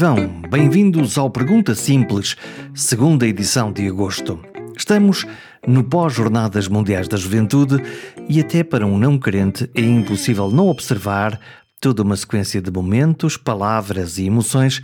vão? 0.00 0.40
Bem-vindos 0.48 1.18
ao 1.18 1.28
Pergunta 1.28 1.74
Simples, 1.74 2.34
segunda 2.74 3.26
edição 3.26 3.70
de 3.70 3.86
agosto. 3.86 4.40
Estamos 4.74 5.26
no 5.68 5.84
pós-Jornadas 5.84 6.68
Mundiais 6.68 7.06
da 7.06 7.18
Juventude 7.18 7.82
e, 8.26 8.40
até 8.40 8.64
para 8.64 8.86
um 8.86 8.96
não 8.96 9.18
crente, 9.18 9.70
é 9.74 9.82
impossível 9.82 10.50
não 10.50 10.68
observar 10.68 11.38
toda 11.78 12.02
uma 12.02 12.16
sequência 12.16 12.62
de 12.62 12.70
momentos, 12.70 13.36
palavras 13.36 14.16
e 14.16 14.24
emoções 14.24 14.80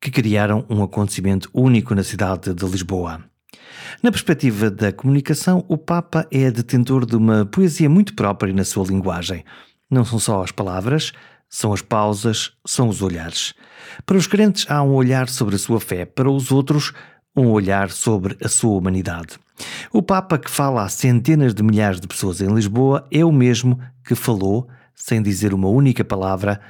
que 0.00 0.10
criaram 0.10 0.64
um 0.70 0.82
acontecimento 0.82 1.50
único 1.52 1.94
na 1.94 2.02
cidade 2.02 2.54
de 2.54 2.64
Lisboa. 2.64 3.22
Na 4.02 4.10
perspectiva 4.10 4.70
da 4.70 4.90
comunicação, 4.90 5.62
o 5.68 5.76
Papa 5.76 6.26
é 6.30 6.50
detentor 6.50 7.04
de 7.04 7.16
uma 7.16 7.44
poesia 7.44 7.90
muito 7.90 8.14
própria 8.14 8.54
na 8.54 8.64
sua 8.64 8.86
linguagem. 8.86 9.44
Não 9.90 10.06
são 10.06 10.18
só 10.18 10.42
as 10.42 10.50
palavras, 10.50 11.12
são 11.54 11.72
as 11.72 11.80
pausas, 11.80 12.50
são 12.66 12.88
os 12.88 13.00
olhares. 13.00 13.54
Para 14.04 14.16
os 14.16 14.26
crentes 14.26 14.66
há 14.68 14.82
um 14.82 14.92
olhar 14.92 15.28
sobre 15.28 15.54
a 15.54 15.58
sua 15.58 15.78
fé, 15.78 16.04
para 16.04 16.28
os 16.28 16.50
outros, 16.50 16.92
um 17.36 17.46
olhar 17.46 17.92
sobre 17.92 18.36
a 18.42 18.48
sua 18.48 18.76
humanidade. 18.76 19.38
O 19.92 20.02
Papa 20.02 20.36
que 20.36 20.50
fala 20.50 20.82
a 20.82 20.88
centenas 20.88 21.54
de 21.54 21.62
milhares 21.62 22.00
de 22.00 22.08
pessoas 22.08 22.40
em 22.40 22.52
Lisboa 22.52 23.06
é 23.08 23.24
o 23.24 23.30
mesmo 23.30 23.78
que 24.04 24.16
falou, 24.16 24.68
sem 24.96 25.22
dizer 25.22 25.54
uma 25.54 25.68
única 25.68 26.04
palavra, 26.04 26.60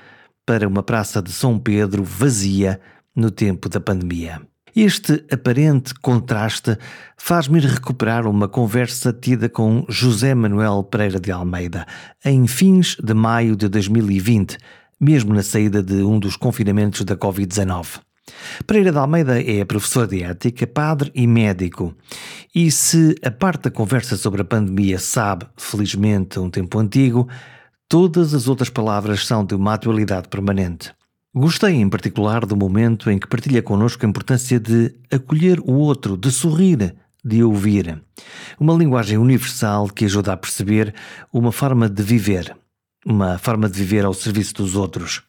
para 0.44 0.68
uma 0.68 0.82
praça 0.82 1.22
de 1.22 1.32
São 1.32 1.58
Pedro 1.58 2.04
vazia 2.04 2.78
no 3.16 3.30
tempo 3.30 3.70
da 3.70 3.80
pandemia. 3.80 4.42
Este 4.76 5.24
aparente 5.30 5.94
contraste 5.94 6.76
faz-me 7.16 7.60
recuperar 7.60 8.26
uma 8.26 8.48
conversa 8.48 9.12
tida 9.12 9.48
com 9.48 9.86
José 9.88 10.34
Manuel 10.34 10.82
Pereira 10.82 11.20
de 11.20 11.30
Almeida 11.30 11.86
em 12.24 12.44
fins 12.48 12.96
de 13.00 13.14
maio 13.14 13.54
de 13.54 13.68
2020, 13.68 14.58
mesmo 15.00 15.34
na 15.34 15.42
saída 15.42 15.82
de 15.82 16.02
um 16.02 16.18
dos 16.18 16.36
confinamentos 16.36 17.02
da 17.02 17.16
Covid-19. 17.16 18.00
Pereira 18.66 18.90
de 18.90 18.98
Almeida 18.98 19.42
é 19.42 19.64
professor 19.64 20.06
de 20.06 20.22
ética, 20.22 20.66
padre 20.66 21.10
e 21.14 21.26
médico. 21.26 21.94
E 22.54 22.70
se 22.70 23.14
a 23.22 23.30
parte 23.30 23.64
da 23.64 23.70
conversa 23.70 24.16
sobre 24.16 24.42
a 24.42 24.44
pandemia 24.44 24.98
sabe, 24.98 25.46
felizmente, 25.56 26.38
um 26.38 26.48
tempo 26.48 26.78
antigo, 26.78 27.28
todas 27.88 28.32
as 28.32 28.48
outras 28.48 28.70
palavras 28.70 29.26
são 29.26 29.44
de 29.44 29.54
uma 29.54 29.74
atualidade 29.74 30.28
permanente. 30.28 30.92
Gostei 31.34 31.74
em 31.74 31.88
particular 31.88 32.46
do 32.46 32.56
momento 32.56 33.10
em 33.10 33.18
que 33.18 33.26
partilha 33.26 33.60
connosco 33.60 34.06
a 34.06 34.08
importância 34.08 34.58
de 34.60 34.94
acolher 35.10 35.58
o 35.60 35.72
outro, 35.72 36.16
de 36.16 36.30
sorrir, 36.30 36.94
de 37.24 37.42
ouvir. 37.42 38.00
Uma 38.58 38.74
linguagem 38.74 39.18
universal 39.18 39.88
que 39.88 40.04
ajuda 40.04 40.32
a 40.32 40.36
perceber 40.36 40.94
uma 41.32 41.50
forma 41.50 41.88
de 41.88 42.02
viver, 42.02 42.56
uma 43.04 43.38
forma 43.38 43.68
de 43.68 43.78
viver 43.78 44.04
ao 44.04 44.14
serviço 44.14 44.54
dos 44.54 44.74
outros. 44.74 45.22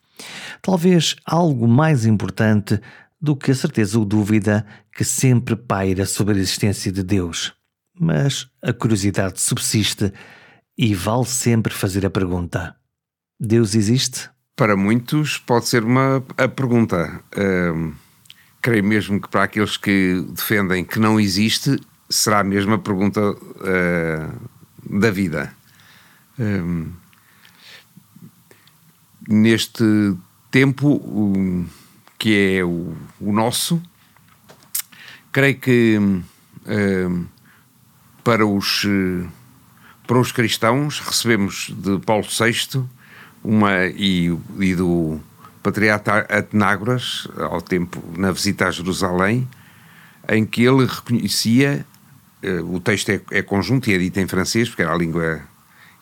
Talvez 0.61 1.15
algo 1.25 1.67
mais 1.67 2.05
importante 2.05 2.79
do 3.19 3.35
que 3.35 3.51
a 3.51 3.55
certeza 3.55 3.97
ou 3.99 4.05
dúvida 4.05 4.65
que 4.95 5.03
sempre 5.03 5.55
paira 5.55 6.05
sobre 6.05 6.35
a 6.35 6.37
existência 6.37 6.91
de 6.91 7.03
Deus. 7.03 7.53
Mas 7.99 8.47
a 8.61 8.73
curiosidade 8.73 9.39
subsiste 9.39 10.11
e 10.77 10.93
vale 10.93 11.25
sempre 11.25 11.73
fazer 11.73 12.05
a 12.05 12.09
pergunta: 12.09 12.75
Deus 13.39 13.75
existe? 13.75 14.29
Para 14.55 14.75
muitos 14.75 15.37
pode 15.37 15.67
ser 15.67 15.83
uma 15.83 16.23
a 16.37 16.47
pergunta. 16.47 17.21
Uh, 17.35 17.93
creio 18.61 18.83
mesmo 18.83 19.21
que 19.21 19.29
para 19.29 19.43
aqueles 19.43 19.77
que 19.77 20.25
defendem 20.29 20.83
que 20.83 20.99
não 20.99 21.19
existe, 21.19 21.79
será 22.09 22.39
a 22.39 22.43
mesma 22.43 22.77
pergunta 22.79 23.21
uh, 23.21 24.99
da 24.99 25.11
vida. 25.11 25.53
Uh, 26.39 26.91
neste 29.28 30.16
tempo 30.52 31.68
que 32.18 32.58
é 32.58 32.63
o, 32.63 32.96
o, 33.19 33.34
nosso, 33.34 33.81
creio 35.31 35.59
que 35.59 36.00
para 38.24 38.46
os 38.46 38.86
para 40.08 40.19
os 40.19 40.31
cristãos 40.31 41.00
recebemos 41.00 41.74
de 41.75 41.97
Paulo 42.00 42.25
VI 42.25 42.86
uma, 43.44 43.86
e, 43.88 44.36
e 44.59 44.75
do 44.75 45.19
patriarca 45.62 46.19
Atenágoras, 46.30 47.28
ao 47.38 47.62
tempo, 47.62 48.03
na 48.18 48.31
visita 48.31 48.68
a 48.68 48.72
Jerusalém, 48.72 49.47
em 50.30 50.46
que 50.46 50.63
ele 50.63 50.86
reconhecia, 50.86 51.86
uh, 52.44 52.75
o 52.75 52.80
texto 52.80 53.09
é, 53.09 53.22
é, 53.31 53.42
conjunto 53.42 53.90
e 53.90 53.94
é 53.94 53.97
dito 53.97 54.19
em 54.19 54.28
francês, 54.28 54.69
porque 54.69 54.81
era 54.81 54.94
a 54.94 54.97
língua 54.97 55.42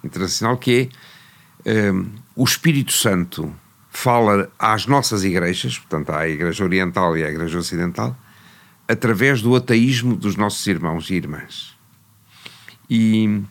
internacional, 0.04 0.58
que 0.58 0.90
é 0.92 1.13
uh, 1.66 2.06
o 2.36 2.44
Espírito 2.44 2.92
Santo 2.92 3.54
fala 3.90 4.52
às 4.58 4.88
nossas 4.88 5.24
igrejas, 5.24 5.78
portanto 5.78 6.12
à 6.12 6.28
Igreja 6.28 6.64
Oriental 6.64 7.18
e 7.18 7.24
à 7.24 7.30
Igreja 7.30 7.60
Ocidental, 7.60 8.18
através 8.88 9.42
do 9.42 9.56
ateísmo 9.56 10.16
dos 10.16 10.36
nossos 10.36 10.66
irmãos 10.68 11.10
e 11.10 11.16
irmãs. 11.16 11.76
E, 12.90 13.42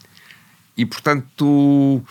e 0.76 0.84
portanto, 0.84 2.02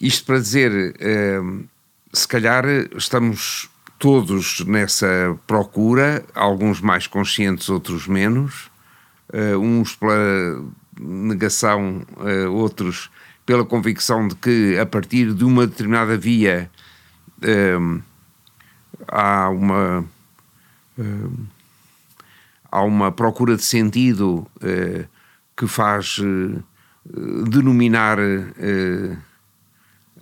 isto 0.00 0.26
para 0.26 0.38
dizer, 0.38 0.70
uh, 0.72 1.64
se 2.12 2.28
calhar 2.28 2.64
estamos 2.96 3.70
todos 3.98 4.64
nessa 4.66 5.38
procura, 5.46 6.24
alguns 6.34 6.80
mais 6.80 7.06
conscientes, 7.06 7.68
outros 7.68 8.08
menos, 8.08 8.70
uh, 9.32 9.56
uns 9.58 9.94
pela 9.94 10.64
negação, 11.00 12.02
uh, 12.16 12.50
outros 12.50 13.10
pela 13.44 13.64
convicção 13.64 14.28
de 14.28 14.34
que 14.36 14.78
a 14.78 14.86
partir 14.86 15.34
de 15.34 15.44
uma 15.44 15.66
determinada 15.66 16.16
via 16.16 16.70
há 19.08 19.48
uma 19.50 20.04
há 22.70 22.82
uma 22.82 23.10
procura 23.12 23.56
de 23.56 23.64
sentido 23.64 24.46
que 25.56 25.66
faz 25.66 26.18
denominar 27.50 28.18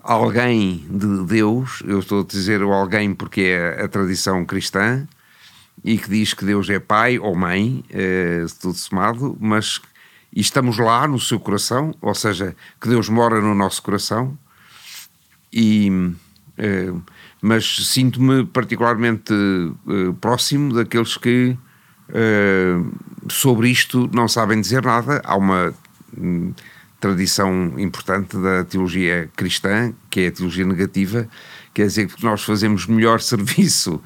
alguém 0.03 0.87
de 0.89 1.25
Deus, 1.27 1.83
eu 1.87 1.99
estou 1.99 2.23
a 2.23 2.25
dizer 2.25 2.63
o 2.63 2.73
alguém 2.73 3.15
porque 3.15 3.43
é 3.43 3.85
a 3.85 3.89
tradição 3.89 4.45
cristã, 4.47 5.07
e 5.85 5.97
que 5.99 6.09
diz 6.11 6.35
que 6.35 6.45
Deus 6.45 6.69
é 6.71 6.79
pai 6.79 7.19
ou 7.19 7.37
mãe, 7.37 7.85
tudo 8.61 8.75
somado, 8.75 9.37
mas 9.39 9.81
e 10.33 10.41
estamos 10.41 10.79
lá 10.79 11.07
no 11.07 11.19
seu 11.19 11.41
coração, 11.41 11.95
ou 12.01 12.15
seja, 12.15 12.55
que 12.81 12.89
Deus 12.89 13.09
mora 13.09 13.41
no 13.41 13.55
nosso 13.55 13.83
coração, 13.83 14.39
e, 15.53 15.91
é, 16.57 16.93
mas 17.43 17.89
sinto-me 17.89 18.47
particularmente 18.47 19.33
é, 19.33 20.13
próximo 20.21 20.75
daqueles 20.75 21.17
que 21.17 21.57
sobre 23.29 23.69
isto 23.71 24.11
não 24.13 24.27
sabem 24.27 24.61
dizer 24.61 24.83
nada. 24.83 25.23
Há 25.25 25.37
uma 25.37 25.73
tradição 27.01 27.79
importante 27.79 28.37
da 28.37 28.65
teologia 28.65 29.31
cristã, 29.35 29.93
que 30.11 30.21
é 30.21 30.27
a 30.27 30.33
teologia 30.33 30.67
negativa, 30.67 31.29
quer 31.73 31.87
dizer 31.87 32.09
que 32.09 32.23
nós 32.23 32.43
fazemos 32.43 32.87
melhor 32.87 33.21
serviço 33.23 34.01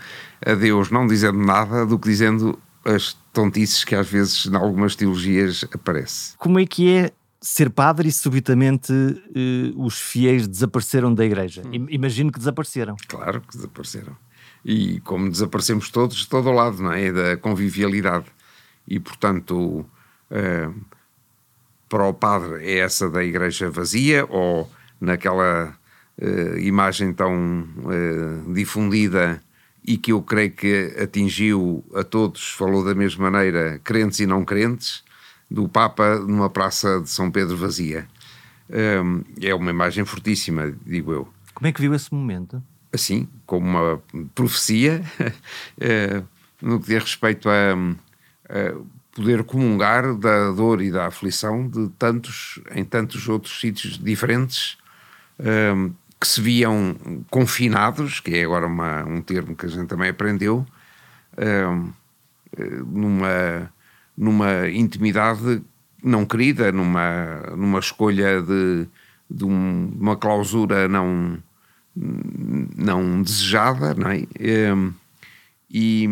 a 0.45 0.55
Deus 0.55 0.91
não 0.91 1.07
dizendo 1.07 1.39
nada 1.39 1.84
do 1.84 1.99
que 1.99 2.09
dizendo 2.09 2.59
as 2.84 3.17
tontices 3.34 3.84
que 3.84 3.95
às 3.95 4.09
vezes 4.09 4.47
em 4.47 4.55
algumas 4.55 4.97
teologias 4.97 5.65
aparece. 5.72 6.34
Como 6.39 6.59
é 6.59 6.65
que 6.65 6.91
é 6.91 7.12
ser 7.41 7.69
padre 7.69 8.09
e 8.09 8.12
subitamente 8.12 8.93
eh, 8.93 9.72
os 9.77 9.99
fiéis 10.00 10.49
desapareceram 10.49 11.12
da 11.12 11.25
igreja? 11.25 11.62
Hum. 11.67 11.87
Imagino 11.91 12.33
que 12.33 12.39
desapareceram. 12.39 12.97
Claro 13.09 13.43
que 13.43 13.56
desapareceram. 13.56 14.17
E 14.65 15.00
como 15.00 15.31
desaparecemos 15.31 15.91
todos 15.91 16.17
de 16.17 16.28
todo 16.28 16.49
o 16.49 16.53
lado, 16.53 16.83
não 16.83 16.93
é? 16.93 17.12
Da 17.12 17.37
convivialidade. 17.37 18.27
E 18.89 18.98
portanto, 18.98 19.84
eh, 20.31 20.71
para 21.89 22.07
o 22.07 22.15
padre 22.15 22.65
é 22.65 22.78
essa 22.78 23.10
da 23.10 23.22
igreja 23.22 23.71
vazia 23.71 24.25
ou 24.28 24.71
naquela 25.01 25.77
uh, 26.21 26.59
imagem 26.59 27.13
tão 27.13 27.69
uh, 27.78 28.53
difundida 28.53 29.41
e 29.84 29.98
que 29.98 30.13
eu 30.13 30.22
creio 30.22 30.51
que 30.51 30.95
atingiu 30.98 31.84
a 31.95 32.03
todos, 32.03 32.51
falou 32.53 32.84
da 32.84 32.95
mesma 32.95 33.31
maneira, 33.31 33.78
crentes 33.84 34.21
e 34.21 34.27
não 34.27 34.45
crentes, 34.45 35.04
do 35.51 35.69
Papa 35.69 36.19
numa 36.19 36.48
praça 36.48 37.01
de 37.01 37.10
São 37.10 37.31
Pedro 37.31 37.57
vazia. 37.57 38.09
Um, 38.71 39.22
é 39.42 39.54
uma 39.54 39.71
imagem 39.71 40.04
fortíssima, 40.04 40.75
digo 40.86 41.13
eu. 41.13 41.28
Como 41.53 41.69
é 41.69 41.72
que 41.72 41.83
viu 41.83 41.95
esse 41.95 42.13
momento? 42.13 42.63
Assim, 42.92 43.28
como 43.45 43.66
uma 43.66 44.03
profecia, 44.34 45.03
uh, 45.21 46.27
no 46.63 46.81
que 46.81 46.86
diz 46.86 47.03
respeito 47.03 47.48
a, 47.51 47.75
a 48.48 48.75
poder 49.13 49.45
comungar 49.45 50.15
da 50.15 50.51
dor 50.51 50.81
e 50.81 50.91
da 50.91 51.07
aflição 51.07 51.69
de 51.69 51.89
tantos, 51.91 52.59
em 52.75 52.84
tantos 52.84 53.28
outros 53.28 53.60
sítios 53.60 53.98
diferentes 53.98 54.78
um, 55.39 55.92
que 56.21 56.27
se 56.27 56.41
viam 56.41 56.97
confinados, 57.31 58.21
que 58.21 58.37
é 58.37 58.45
agora 58.45 58.66
uma, 58.66 59.05
um 59.05 59.21
termo 59.21 59.55
que 59.55 59.66
a 59.66 59.69
gente 59.69 59.89
também 59.89 60.11
aprendeu, 60.11 60.66
um, 61.37 61.93
numa, 62.87 63.72
numa 64.16 64.69
intimidade 64.71 65.63
não 66.03 66.25
querida, 66.25 66.71
numa, 66.71 67.41
numa 67.57 67.78
escolha 67.78 68.41
de, 68.41 68.87
de 69.31 69.45
um, 69.45 69.93
uma 69.99 70.16
clausura 70.16 70.87
não, 70.87 71.43
não 71.95 73.22
desejada, 73.22 73.95
não 73.95 74.10
é? 74.10 74.27
E, 75.71 76.09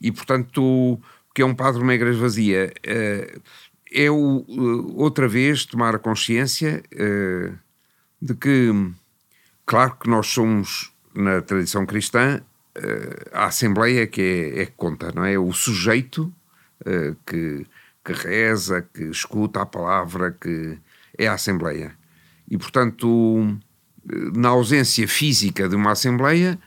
e, 0.00 0.12
portanto, 0.12 0.62
o 0.62 1.00
que 1.34 1.42
é 1.42 1.44
um 1.44 1.54
padre 1.54 1.80
numa 1.80 1.94
igreja 1.94 2.20
vazia? 2.20 2.72
Uh, 2.86 3.40
é 3.92 4.10
o, 4.10 4.44
uh, 4.46 5.00
outra 5.00 5.26
vez 5.26 5.64
tomar 5.64 5.98
consciência 5.98 6.82
uh, 6.94 7.65
de 8.20 8.34
que, 8.34 8.70
claro 9.64 9.96
que 9.96 10.08
nós 10.08 10.26
somos, 10.28 10.92
na 11.14 11.40
tradição 11.40 11.86
cristã, 11.86 12.42
a 13.32 13.46
Assembleia 13.46 14.06
que 14.06 14.20
é, 14.20 14.62
é 14.62 14.66
que 14.66 14.72
conta, 14.76 15.10
não 15.14 15.24
é? 15.24 15.38
O 15.38 15.52
sujeito 15.52 16.32
que, 17.26 17.66
que 18.04 18.12
reza, 18.12 18.82
que 18.82 19.04
escuta 19.04 19.62
a 19.62 19.66
palavra, 19.66 20.30
que 20.32 20.78
é 21.16 21.26
a 21.26 21.34
Assembleia. 21.34 21.96
E, 22.50 22.58
portanto, 22.58 23.58
na 24.34 24.50
ausência 24.50 25.08
física 25.08 25.68
de 25.68 25.74
uma 25.74 25.92
Assembleia, 25.92 26.58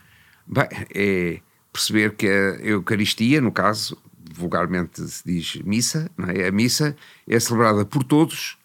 bem, 0.46 0.68
é 0.94 1.40
perceber 1.72 2.14
que 2.14 2.26
a 2.26 2.56
Eucaristia, 2.62 3.40
no 3.40 3.52
caso, 3.52 3.96
vulgarmente 4.32 5.00
se 5.02 5.22
diz 5.24 5.56
missa, 5.62 6.10
é? 6.34 6.48
a 6.48 6.52
missa 6.52 6.96
é 7.28 7.38
celebrada 7.38 7.84
por 7.84 8.04
todos, 8.04 8.58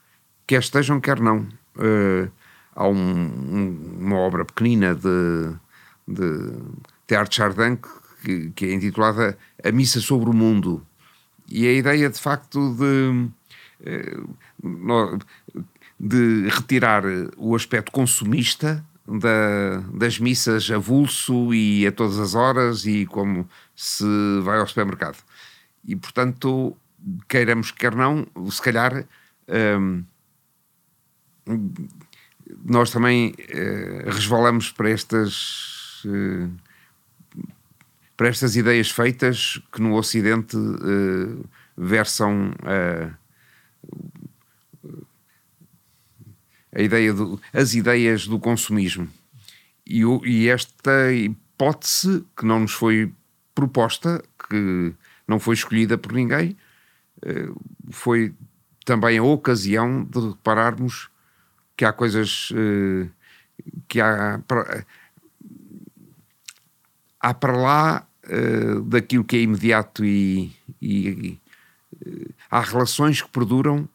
quer 0.47 0.59
estejam, 0.59 0.99
quer 0.99 1.19
não. 1.19 1.47
Uh, 1.75 2.31
há 2.75 2.87
um, 2.87 2.95
um, 2.95 3.97
uma 3.99 4.17
obra 4.17 4.43
pequenina 4.45 4.93
de, 4.93 5.53
de 6.07 6.53
Teatro 7.07 7.33
Chardin 7.33 7.79
que, 8.23 8.51
que, 8.51 8.65
é 8.65 8.73
intitulada 8.73 9.37
A 9.63 9.71
Missa 9.71 10.01
sobre 10.01 10.29
o 10.29 10.33
Mundo. 10.33 10.85
E 11.47 11.67
a 11.67 11.71
ideia, 11.71 12.09
de 12.09 12.19
facto, 12.19 12.75
de, 12.75 13.29
eh, 13.85 14.17
de 15.99 16.49
retirar 16.49 17.03
o 17.37 17.55
aspecto 17.55 17.91
consumista 17.91 18.83
da, 19.07 19.77
das 19.93 20.19
missas 20.19 20.69
a 20.71 20.77
vulso 20.77 21.53
e 21.53 21.85
a 21.85 21.91
todas 21.91 22.19
as 22.19 22.33
horas 22.33 22.85
e 22.85 23.05
como 23.05 23.47
se 23.75 24.05
vai 24.41 24.59
ao 24.59 24.67
supermercado. 24.67 25.17
E, 25.85 25.95
portanto, 25.95 26.75
queiramos 27.27 27.69
quer 27.69 27.95
não, 27.95 28.25
se 28.49 28.61
calhar 28.61 29.05
hum, 29.47 30.03
nós 32.63 32.91
também 32.91 33.29
uh, 33.29 34.09
resvalamos 34.09 34.71
para 34.71 34.89
estas 34.89 36.03
uh, 36.05 36.51
para 38.15 38.29
estas 38.29 38.55
ideias 38.55 38.89
feitas 38.89 39.61
que 39.71 39.81
no 39.81 39.95
Ocidente 39.95 40.55
uh, 40.55 41.49
versam 41.75 42.53
a 46.73 46.81
ideia 46.81 47.13
do, 47.13 47.41
as 47.51 47.73
ideias 47.73 48.25
do 48.25 48.39
consumismo. 48.39 49.09
E, 49.85 50.01
e, 50.23 50.47
esta 50.47 51.11
hipótese 51.11 52.25
que 52.37 52.45
não 52.45 52.61
nos 52.61 52.71
foi 52.71 53.11
proposta, 53.53 54.23
que 54.47 54.93
não 55.27 55.39
foi 55.39 55.55
escolhida 55.55 55.97
por 55.97 56.13
ninguém, 56.13 56.55
foi 57.91 58.33
também 58.85 59.17
a 59.17 59.23
ocasião 59.23 60.05
de 60.05 60.19
repararmos 60.29 61.09
que 61.75 61.85
há 61.85 61.93
coisas 61.93 62.49
eh, 62.55 63.07
que 63.87 63.99
há 64.01 64.41
para, 64.47 64.85
há 67.19 67.33
para 67.33 67.57
lá 67.57 68.07
eh, 68.23 68.79
daquilo 68.85 69.23
que 69.23 69.37
é 69.37 69.41
imediato 69.41 70.03
e, 70.05 70.51
e 70.81 71.39
há 72.49 72.61
relações 72.61 73.21
que 73.21 73.29
perduram 73.29 73.87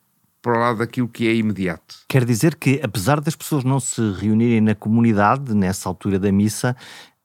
para 0.43 0.59
lá 0.59 0.73
daquilo 0.73 1.09
que 1.09 1.29
é 1.29 1.35
imediato. 1.35 1.97
Quer 2.09 2.25
dizer 2.25 2.55
que, 2.55 2.81
apesar 2.83 3.21
das 3.21 3.37
pessoas 3.37 3.65
não 3.65 3.79
se 3.79 4.01
reunirem 4.13 4.61
na 4.61 4.75
comunidade, 4.75 5.55
nessa 5.55 5.89
altura 5.89 6.19
da 6.19 6.33
missa, 6.33 6.77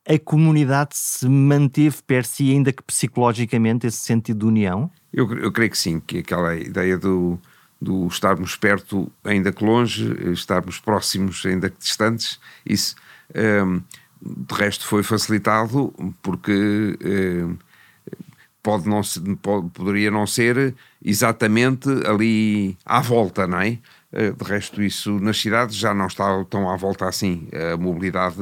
a 0.08 0.20
comunidade 0.20 0.92
se 0.94 1.28
manteve 1.28 1.98
per 2.06 2.26
si, 2.26 2.52
ainda 2.52 2.72
que 2.72 2.84
psicologicamente, 2.84 3.88
esse 3.88 3.98
sentido 3.98 4.40
de 4.40 4.46
união? 4.46 4.92
Eu, 5.12 5.32
eu 5.38 5.52
creio 5.52 5.72
que 5.72 5.78
sim, 5.78 6.00
que 6.00 6.20
aquela 6.20 6.56
ideia 6.56 6.98
do, 6.98 7.40
do 7.82 8.08
estarmos 8.08 8.56
perto 8.56 9.12
ainda 9.24 9.52
que 9.52 9.64
longe, 9.64 10.32
estarmos 10.32 10.80
próximos 10.80 11.46
ainda 11.46 11.70
que 11.70 11.80
distantes, 11.80 12.40
isso 12.66 12.96
um, 13.36 13.82
de 14.22 14.54
resto 14.56 14.88
foi 14.88 15.04
facilitado 15.04 15.94
porque 16.22 16.98
um, 17.04 17.58
pode 18.64 18.90
não, 18.90 19.02
pode, 19.42 19.70
poderia 19.70 20.10
não 20.10 20.26
ser 20.26 20.74
exatamente 21.04 21.88
ali 22.08 22.76
à 22.84 23.00
volta, 23.00 23.46
não 23.46 23.60
é? 23.60 23.78
Eh, 24.12 24.32
de 24.32 24.44
resto, 24.44 24.82
isso 24.82 25.20
nas 25.20 25.38
cidades 25.38 25.76
já 25.76 25.94
não 25.94 26.08
está 26.08 26.44
tão 26.46 26.70
à 26.70 26.78
volta 26.78 27.08
assim. 27.08 27.48
A 27.74 27.78
mobilidade. 27.78 28.38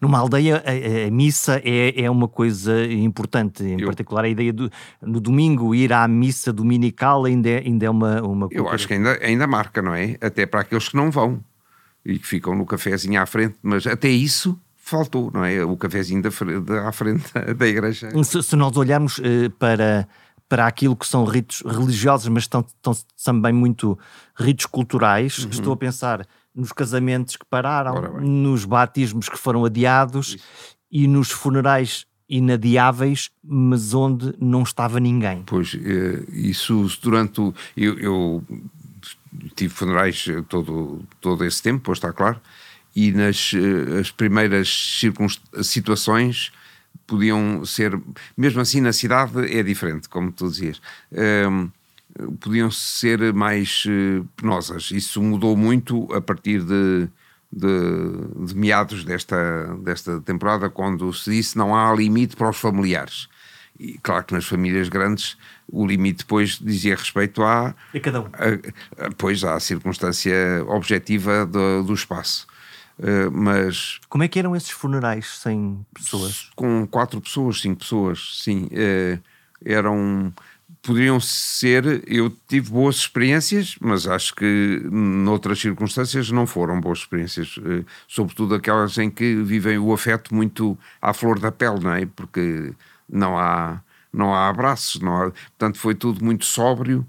Numa 0.00 0.18
aldeia, 0.18 0.62
a, 0.64 1.06
a 1.06 1.10
missa 1.10 1.60
é, 1.64 2.02
é 2.02 2.10
uma 2.10 2.28
coisa 2.28 2.84
importante, 2.86 3.64
em 3.64 3.80
eu, 3.80 3.86
particular 3.86 4.24
a 4.24 4.28
ideia 4.28 4.52
do 4.52 4.70
no 5.02 5.20
domingo 5.20 5.74
ir 5.74 5.92
à 5.92 6.06
missa 6.06 6.52
dominical 6.52 7.24
ainda 7.24 7.48
é, 7.48 7.58
ainda 7.58 7.86
é 7.86 7.90
uma, 7.90 8.22
uma 8.22 8.48
Eu 8.50 8.68
acho 8.68 8.86
que 8.86 8.94
ainda, 8.94 9.18
ainda 9.22 9.46
marca, 9.46 9.82
não 9.82 9.94
é? 9.94 10.16
Até 10.20 10.46
para 10.46 10.60
aqueles 10.60 10.88
que 10.88 10.96
não 10.96 11.10
vão 11.10 11.40
e 12.04 12.18
que 12.18 12.26
ficam 12.26 12.54
no 12.54 12.64
cafezinho 12.64 13.20
à 13.20 13.26
frente, 13.26 13.56
mas 13.62 13.86
até 13.86 14.08
isso 14.08 14.58
faltou, 14.76 15.30
não 15.32 15.44
é? 15.44 15.62
O 15.64 15.76
cafezinho 15.76 16.22
da, 16.22 16.30
da, 16.60 16.88
à 16.88 16.92
frente 16.92 17.30
da 17.56 17.66
igreja. 17.66 18.10
Se, 18.24 18.42
se 18.42 18.56
nós 18.56 18.76
olharmos 18.76 19.18
uh, 19.18 19.50
para, 19.58 20.08
para 20.48 20.66
aquilo 20.66 20.96
que 20.96 21.06
são 21.06 21.24
ritos 21.24 21.62
religiosos, 21.66 22.28
mas 22.28 22.44
estão, 22.44 22.64
estão 22.66 22.96
também 23.22 23.52
muito 23.52 23.98
ritos 24.36 24.66
culturais, 24.66 25.38
uhum. 25.38 25.50
estou 25.50 25.72
a 25.72 25.76
pensar 25.76 26.26
nos 26.58 26.72
casamentos 26.72 27.36
que 27.36 27.46
pararam, 27.48 28.20
nos 28.20 28.64
batismos 28.64 29.28
que 29.28 29.38
foram 29.38 29.64
adiados 29.64 30.34
Isso. 30.34 30.44
e 30.90 31.06
nos 31.06 31.30
funerais 31.30 32.04
inadiáveis, 32.28 33.30
mas 33.42 33.94
onde 33.94 34.34
não 34.38 34.62
estava 34.62 35.00
ninguém. 35.00 35.44
Pois, 35.46 35.74
eh, 35.74 36.24
isso 36.30 36.86
durante 37.00 37.40
o. 37.40 37.54
Eu, 37.74 37.98
eu 37.98 38.44
tive 39.54 39.72
funerais 39.72 40.26
todo, 40.48 41.02
todo 41.20 41.44
esse 41.44 41.62
tempo, 41.62 41.80
pois 41.84 41.98
está 41.98 42.12
claro, 42.12 42.40
e 42.94 43.12
nas 43.12 43.52
eh, 43.54 44.00
as 44.00 44.10
primeiras 44.10 45.00
situações 45.62 46.52
podiam 47.06 47.64
ser, 47.64 47.98
mesmo 48.36 48.60
assim 48.60 48.80
na 48.82 48.92
cidade 48.92 49.56
é 49.56 49.62
diferente, 49.62 50.08
como 50.08 50.30
tu 50.30 50.48
dizias, 50.48 50.80
um, 51.10 51.16
ehm, 51.16 51.70
podiam 52.40 52.70
ser 52.70 53.32
mais 53.32 53.84
uh, 53.86 54.24
penosas. 54.36 54.90
Isso 54.90 55.22
mudou 55.22 55.56
muito 55.56 56.12
a 56.12 56.20
partir 56.20 56.62
de, 56.62 57.08
de, 57.52 58.46
de, 58.46 58.56
meados 58.56 59.04
desta, 59.04 59.76
desta 59.82 60.20
temporada, 60.20 60.68
quando 60.68 61.12
se 61.12 61.30
disse 61.30 61.56
não 61.56 61.74
há 61.74 61.94
limite 61.94 62.36
para 62.36 62.50
os 62.50 62.56
familiares. 62.56 63.28
E 63.78 63.96
claro 63.98 64.24
que 64.24 64.34
nas 64.34 64.44
famílias 64.44 64.88
grandes 64.88 65.36
o 65.68 65.86
limite 65.86 66.18
depois 66.18 66.58
dizia 66.58 66.96
respeito 66.96 67.42
à. 67.42 67.74
A 67.94 68.00
cada 68.00 68.22
um. 68.22 68.24
A, 68.26 69.06
a, 69.06 69.10
pois 69.16 69.44
à 69.44 69.58
circunstância 69.60 70.34
objetiva 70.66 71.46
do, 71.46 71.84
do 71.84 71.94
espaço. 71.94 72.46
Uh, 72.98 73.30
mas. 73.30 74.00
Como 74.08 74.24
é 74.24 74.28
que 74.28 74.38
eram 74.38 74.56
esses 74.56 74.70
funerais 74.70 75.38
sem 75.38 75.86
pessoas? 75.94 76.50
Com 76.56 76.86
quatro 76.86 77.20
pessoas, 77.20 77.60
cinco 77.60 77.80
pessoas, 77.80 78.40
sim. 78.42 78.68
Uh, 78.72 79.20
eram. 79.64 80.32
Poderiam 80.88 81.20
ser. 81.20 82.02
Eu 82.06 82.34
tive 82.48 82.70
boas 82.70 82.96
experiências, 82.96 83.76
mas 83.78 84.06
acho 84.06 84.34
que 84.34 84.80
noutras 84.90 85.60
circunstâncias 85.60 86.30
não 86.30 86.46
foram 86.46 86.80
boas 86.80 87.00
experiências. 87.00 87.58
Uh, 87.58 87.84
sobretudo 88.06 88.54
aquelas 88.54 88.96
em 88.96 89.10
que 89.10 89.34
vivem 89.42 89.76
o 89.76 89.92
afeto 89.92 90.34
muito 90.34 90.78
à 91.02 91.12
flor 91.12 91.38
da 91.38 91.52
pele, 91.52 91.80
não 91.80 91.92
é? 91.92 92.06
Porque 92.06 92.72
não 93.06 93.38
há, 93.38 93.82
não 94.10 94.34
há 94.34 94.48
abraços, 94.48 94.98
não 95.02 95.14
há, 95.14 95.30
portanto 95.30 95.78
foi 95.78 95.94
tudo 95.94 96.24
muito 96.24 96.46
sóbrio 96.46 97.06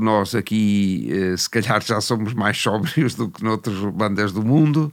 nós 0.00 0.34
aqui, 0.34 1.08
eh, 1.10 1.36
se 1.36 1.50
calhar, 1.50 1.82
já 1.82 2.00
somos 2.00 2.32
mais 2.32 2.56
sóbrios 2.62 3.14
do 3.14 3.28
que 3.28 3.42
noutras 3.42 3.76
bandas 3.92 4.32
do 4.32 4.44
mundo, 4.44 4.92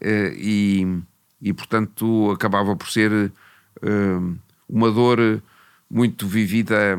eh, 0.00 0.32
e, 0.36 1.02
e 1.40 1.52
portanto 1.52 2.30
acabava 2.30 2.74
por 2.74 2.90
ser 2.90 3.30
eh, 3.82 4.36
uma 4.68 4.90
dor 4.90 5.42
muito 5.90 6.26
vivida 6.26 6.98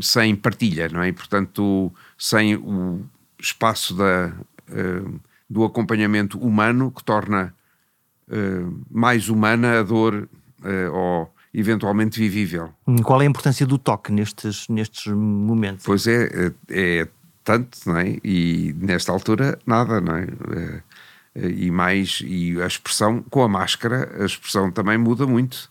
sem 0.00 0.34
partilha, 0.36 0.88
não 0.88 1.02
é? 1.02 1.08
E, 1.08 1.12
portanto, 1.12 1.92
sem 2.18 2.56
o 2.56 3.04
espaço 3.38 3.94
da, 3.94 4.32
do 5.48 5.64
acompanhamento 5.64 6.38
humano 6.38 6.90
que 6.90 7.04
torna 7.04 7.54
mais 8.90 9.28
humana 9.28 9.80
a 9.80 9.82
dor 9.82 10.28
ou 10.92 11.32
eventualmente 11.54 12.20
vivível. 12.20 12.70
Qual 13.02 13.22
é 13.22 13.24
a 13.24 13.28
importância 13.28 13.66
do 13.66 13.78
toque 13.78 14.12
nestes, 14.12 14.68
nestes 14.68 15.06
momentos? 15.06 15.84
Pois 15.86 16.06
é, 16.06 16.52
é, 16.68 17.00
é 17.00 17.08
tanto, 17.42 17.78
não 17.86 17.96
é? 17.96 18.18
E 18.22 18.74
nesta 18.78 19.12
altura, 19.12 19.58
nada, 19.64 20.00
não 20.00 20.16
é? 20.16 20.26
E 21.34 21.70
mais, 21.70 22.22
e 22.24 22.60
a 22.60 22.66
expressão, 22.66 23.22
com 23.30 23.42
a 23.42 23.48
máscara, 23.48 24.10
a 24.20 24.26
expressão 24.26 24.70
também 24.70 24.98
muda 24.98 25.26
muito. 25.26 25.70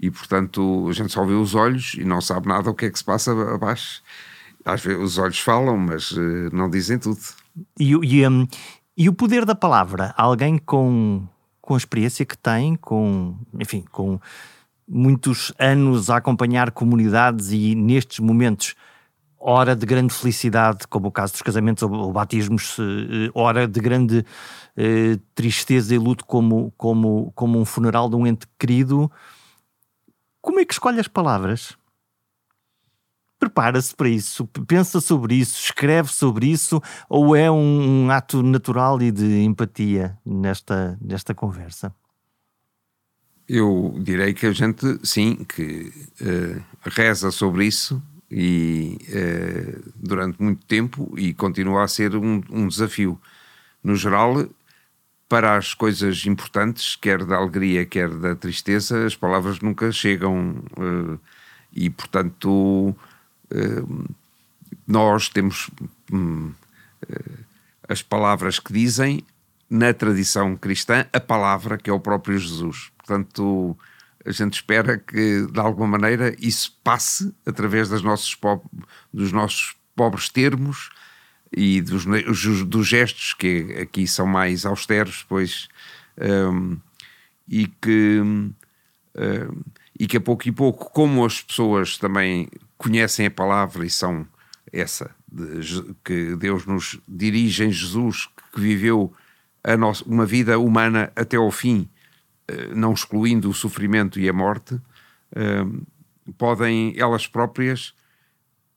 E 0.00 0.10
portanto, 0.10 0.86
a 0.88 0.92
gente 0.92 1.12
só 1.12 1.24
vê 1.24 1.34
os 1.34 1.54
olhos 1.54 1.94
e 1.94 2.04
não 2.04 2.20
sabe 2.20 2.48
nada 2.48 2.70
o 2.70 2.74
que 2.74 2.86
é 2.86 2.90
que 2.90 2.98
se 2.98 3.04
passa 3.04 3.32
abaixo. 3.54 4.02
Às 4.64 4.82
vezes 4.82 5.02
os 5.02 5.18
olhos 5.18 5.38
falam, 5.38 5.76
mas 5.76 6.12
uh, 6.12 6.50
não 6.52 6.70
dizem 6.70 6.98
tudo. 6.98 7.20
E, 7.78 7.90
e, 7.90 8.28
um, 8.28 8.46
e 8.96 9.08
o 9.08 9.12
poder 9.12 9.44
da 9.44 9.54
palavra? 9.54 10.14
Alguém 10.16 10.56
com 10.56 11.26
com 11.62 11.74
a 11.74 11.78
experiência 11.78 12.26
que 12.26 12.36
tem, 12.36 12.74
com, 12.74 13.36
enfim, 13.58 13.84
com 13.90 14.20
muitos 14.86 15.54
anos 15.58 16.10
a 16.10 16.16
acompanhar 16.16 16.72
comunidades 16.72 17.52
e 17.52 17.74
nestes 17.76 18.18
momentos 18.18 18.74
hora 19.38 19.74
de 19.74 19.86
grande 19.86 20.12
felicidade, 20.12 20.86
como 20.88 21.08
o 21.08 21.10
caso 21.10 21.32
dos 21.32 21.42
casamentos 21.42 21.82
ou, 21.82 22.12
batismos, 22.12 22.76
eh, 22.78 23.30
hora 23.32 23.66
de 23.66 23.80
grande 23.80 24.24
eh, 24.76 25.18
tristeza 25.34 25.94
e 25.94 25.98
luto, 25.98 26.24
como, 26.24 26.72
como, 26.76 27.32
como 27.34 27.58
um 27.58 27.64
funeral 27.64 28.08
de 28.08 28.16
um 28.16 28.26
ente 28.26 28.46
querido. 28.58 29.10
Como 30.42 30.58
é 30.58 30.64
que 30.64 30.74
escolhe 30.74 30.98
as 30.98 31.06
palavras? 31.06 31.78
Prepara-se 33.38 33.94
para 33.94 34.08
isso, 34.08 34.46
pensa 34.66 35.00
sobre 35.00 35.36
isso, 35.36 35.58
escreve 35.58 36.12
sobre 36.12 36.46
isso, 36.46 36.82
ou 37.08 37.34
é 37.34 37.50
um, 37.50 38.10
ato 38.10 38.42
natural 38.42 39.00
e 39.00 39.10
de 39.10 39.42
empatia 39.42 40.18
nesta, 40.24 40.98
nesta 41.00 41.34
conversa? 41.34 41.94
Eu 43.48 43.96
direi 44.00 44.34
que 44.34 44.46
a 44.46 44.52
gente, 44.52 44.98
sim, 45.04 45.44
que 45.44 45.92
uh, 46.20 46.62
reza 46.84 47.30
sobre 47.30 47.66
isso 47.66 48.02
e 48.30 48.98
uh, 49.08 49.92
durante 49.96 50.40
muito 50.42 50.64
tempo 50.66 51.12
e 51.16 51.34
continua 51.34 51.84
a 51.84 51.88
ser 51.88 52.16
um, 52.16 52.40
um, 52.50 52.66
desafio. 52.66 53.20
No 53.82 53.96
geral, 53.96 54.46
para 55.32 55.56
as 55.56 55.72
coisas 55.72 56.26
importantes, 56.26 56.94
quer 56.94 57.24
da 57.24 57.36
alegria, 57.36 57.86
quer 57.86 58.10
da 58.10 58.36
tristeza, 58.36 59.06
as 59.06 59.16
palavras 59.16 59.60
nunca 59.60 59.90
chegam 59.90 60.62
uh, 60.76 61.18
e, 61.72 61.88
portanto, 61.88 62.94
uh, 63.50 64.14
nós 64.86 65.30
temos 65.30 65.70
um, 66.12 66.52
as 67.88 68.02
palavras 68.02 68.58
que 68.58 68.74
dizem, 68.74 69.24
na 69.70 69.94
tradição 69.94 70.54
cristã, 70.54 71.06
a 71.10 71.18
palavra 71.18 71.78
que 71.78 71.88
é 71.88 71.92
o 71.94 71.98
próprio 71.98 72.36
Jesus. 72.38 72.92
Portanto, 72.98 73.74
a 74.26 74.32
gente 74.32 74.52
espera 74.52 74.98
que 74.98 75.46
de 75.50 75.60
alguma 75.60 75.98
maneira 75.98 76.36
isso 76.38 76.78
passe 76.84 77.34
através 77.46 77.88
dos 77.88 78.02
nossos 79.32 79.76
pobres 79.96 80.28
termos 80.28 80.90
e 81.52 81.80
dos, 81.80 82.04
dos 82.64 82.86
gestos 82.86 83.34
que 83.34 83.76
aqui 83.80 84.06
são 84.06 84.26
mais 84.26 84.64
austeros, 84.64 85.24
pois 85.28 85.68
um, 86.18 86.78
e 87.48 87.66
que 87.66 88.20
um, 88.20 88.52
e 89.98 90.06
que 90.06 90.16
a 90.16 90.20
pouco 90.20 90.48
e 90.48 90.52
pouco, 90.52 90.90
como 90.90 91.24
as 91.24 91.40
pessoas 91.40 91.98
também 91.98 92.48
conhecem 92.78 93.26
a 93.26 93.30
palavra 93.30 93.84
e 93.86 93.90
são 93.90 94.26
essa 94.72 95.14
de, 95.30 95.94
que 96.04 96.34
Deus 96.36 96.66
nos 96.66 96.98
dirige 97.06 97.64
em 97.64 97.70
Jesus, 97.70 98.28
que 98.52 98.60
viveu 98.60 99.12
uma 100.06 100.26
vida 100.26 100.58
humana 100.58 101.12
até 101.14 101.36
ao 101.36 101.50
fim 101.50 101.88
eh, 102.48 102.74
não 102.74 102.92
excluindo 102.92 103.48
o 103.48 103.54
sofrimento 103.54 104.18
e 104.18 104.28
a 104.28 104.32
morte, 104.32 104.80
eh, 105.34 105.64
podem 106.36 106.94
elas 106.98 107.26
próprias 107.26 107.94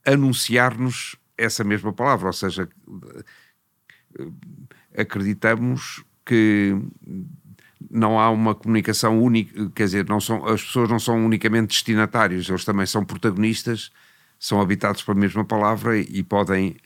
anunciar-nos 0.06 1.16
essa 1.38 1.64
mesma 1.64 1.94
palavra, 1.94 2.28
ou 2.28 2.34
seja, 2.34 2.68
eh, 4.20 5.02
acreditamos 5.02 6.04
que 6.26 6.76
não 7.92 8.20
há 8.20 8.30
uma 8.30 8.56
comunicação 8.56 9.22
única, 9.22 9.70
quer 9.76 9.86
dizer, 9.86 10.10
não 10.10 10.20
são, 10.20 10.46
as 10.48 10.64
pessoas 10.64 10.90
não 10.90 11.00
são 11.00 11.24
unicamente 11.26 11.68
destinatários, 11.68 12.50
eles 12.50 12.66
também 12.66 12.86
são 12.86 13.06
protagonistas, 13.06 13.92
são 14.40 14.60
habitados 14.60 15.04
pela 15.04 15.18
mesma 15.18 15.46
palavra 15.46 15.98
e 15.98 16.24
podem 16.24 16.78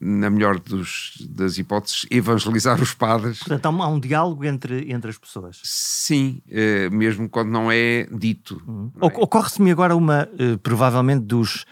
na 0.00 0.28
melhor 0.28 0.58
dos, 0.60 1.14
das 1.28 1.58
hipóteses, 1.58 2.06
evangelizar 2.10 2.80
os 2.80 2.92
padres. 2.92 3.38
Portanto, 3.38 3.66
há 3.66 3.88
um, 3.88 3.98
diálogo 3.98 4.44
entre, 4.44 4.92
entre 4.92 5.10
as 5.10 5.18
pessoas. 5.18 5.60
Sim, 5.64 6.42
uh, 6.48 6.94
mesmo 6.94 7.28
quando 7.28 7.48
não 7.48 7.72
é 7.72 8.06
dito. 8.12 8.62
Uhum. 8.66 8.92
É? 9.00 9.06
Ocorre-se-me 9.06 9.70
agora 9.70 9.96
uma, 9.96 10.28
uh, 10.34 10.58
provavelmente, 10.58 11.24
dos 11.24 11.64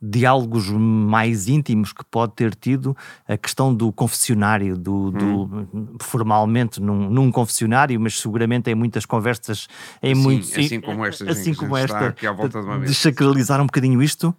diálogos 0.00 0.68
mais 0.70 1.48
íntimos 1.48 1.92
que 1.92 2.04
pode 2.04 2.34
ter 2.34 2.54
tido 2.54 2.96
a 3.26 3.36
questão 3.36 3.74
do 3.74 3.90
confessionário, 3.90 4.76
do, 4.76 5.10
do 5.10 5.98
formalmente 6.00 6.80
num, 6.80 7.08
num, 7.08 7.32
confessionário, 7.32 7.98
mas 7.98 8.20
seguramente 8.20 8.70
em 8.70 8.74
muitas 8.74 9.06
conversas, 9.06 9.66
em 10.02 10.12
assim, 10.12 10.22
muitos, 10.22 10.52
assim 10.56 10.80
como 10.80 11.04
esta, 11.04 11.30
assim 11.30 11.54
como 11.54 11.76
esta, 11.76 12.08
aqui 12.08 12.26
à 12.26 12.32
volta 12.32 12.60
de, 12.60 12.66
uma 12.66 12.80
de 12.80 12.94
sacralizar 12.94 13.60
um 13.60 13.66
bocadinho 13.66 14.02
isto. 14.02 14.34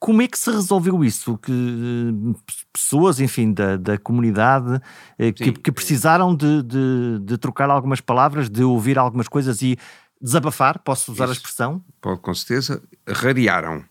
Como 0.00 0.22
é 0.22 0.28
que 0.28 0.38
se 0.38 0.48
resolveu 0.50 1.02
isso? 1.02 1.36
Que 1.38 1.50
eh, 1.50 2.54
pessoas, 2.72 3.18
enfim, 3.18 3.52
da, 3.52 3.76
da 3.76 3.98
comunidade 3.98 4.80
eh, 5.18 5.32
que, 5.32 5.50
que 5.50 5.72
precisaram 5.72 6.36
de, 6.36 6.62
de, 6.62 7.18
de, 7.20 7.36
trocar 7.36 7.68
algumas 7.68 8.00
palavras, 8.00 8.48
de 8.48 8.62
ouvir 8.62 8.96
algumas 8.96 9.26
coisas 9.26 9.60
e 9.60 9.76
desabafar, 10.22 10.78
posso 10.84 11.10
usar 11.10 11.24
isso. 11.24 11.32
a 11.32 11.36
expressão? 11.36 11.84
Pode, 12.00 12.20
com 12.20 12.32
certeza. 12.32 12.80
Rarearam. 13.08 13.82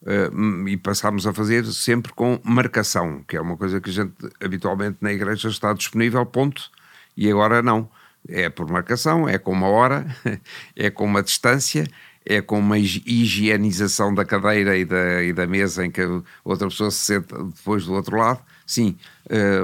Uh, 0.00 0.68
e 0.68 0.76
passámos 0.76 1.26
a 1.26 1.32
fazer 1.32 1.66
sempre 1.66 2.12
com 2.12 2.40
marcação, 2.44 3.24
que 3.26 3.36
é 3.36 3.40
uma 3.40 3.56
coisa 3.56 3.80
que 3.80 3.90
a 3.90 3.92
gente 3.92 4.14
habitualmente 4.40 4.98
na 5.00 5.12
igreja 5.12 5.48
está 5.48 5.72
disponível, 5.72 6.24
ponto. 6.24 6.70
E 7.16 7.30
agora 7.30 7.62
não. 7.62 7.90
É 8.28 8.48
por 8.48 8.70
marcação, 8.70 9.28
é 9.28 9.38
com 9.38 9.52
uma 9.52 9.68
hora, 9.68 10.06
é 10.76 10.90
com 10.90 11.04
uma 11.04 11.22
distância 11.22 11.88
é 12.28 12.42
com 12.42 12.58
uma 12.58 12.78
higienização 12.78 14.14
da 14.14 14.22
cadeira 14.22 14.76
e 14.76 14.84
da, 14.84 15.22
e 15.22 15.32
da 15.32 15.46
mesa 15.46 15.86
em 15.86 15.90
que 15.90 16.02
outra 16.44 16.68
pessoa 16.68 16.90
se 16.90 16.98
senta 16.98 17.42
depois 17.42 17.86
do 17.86 17.94
outro 17.94 18.18
lado, 18.18 18.40
sim, 18.66 18.98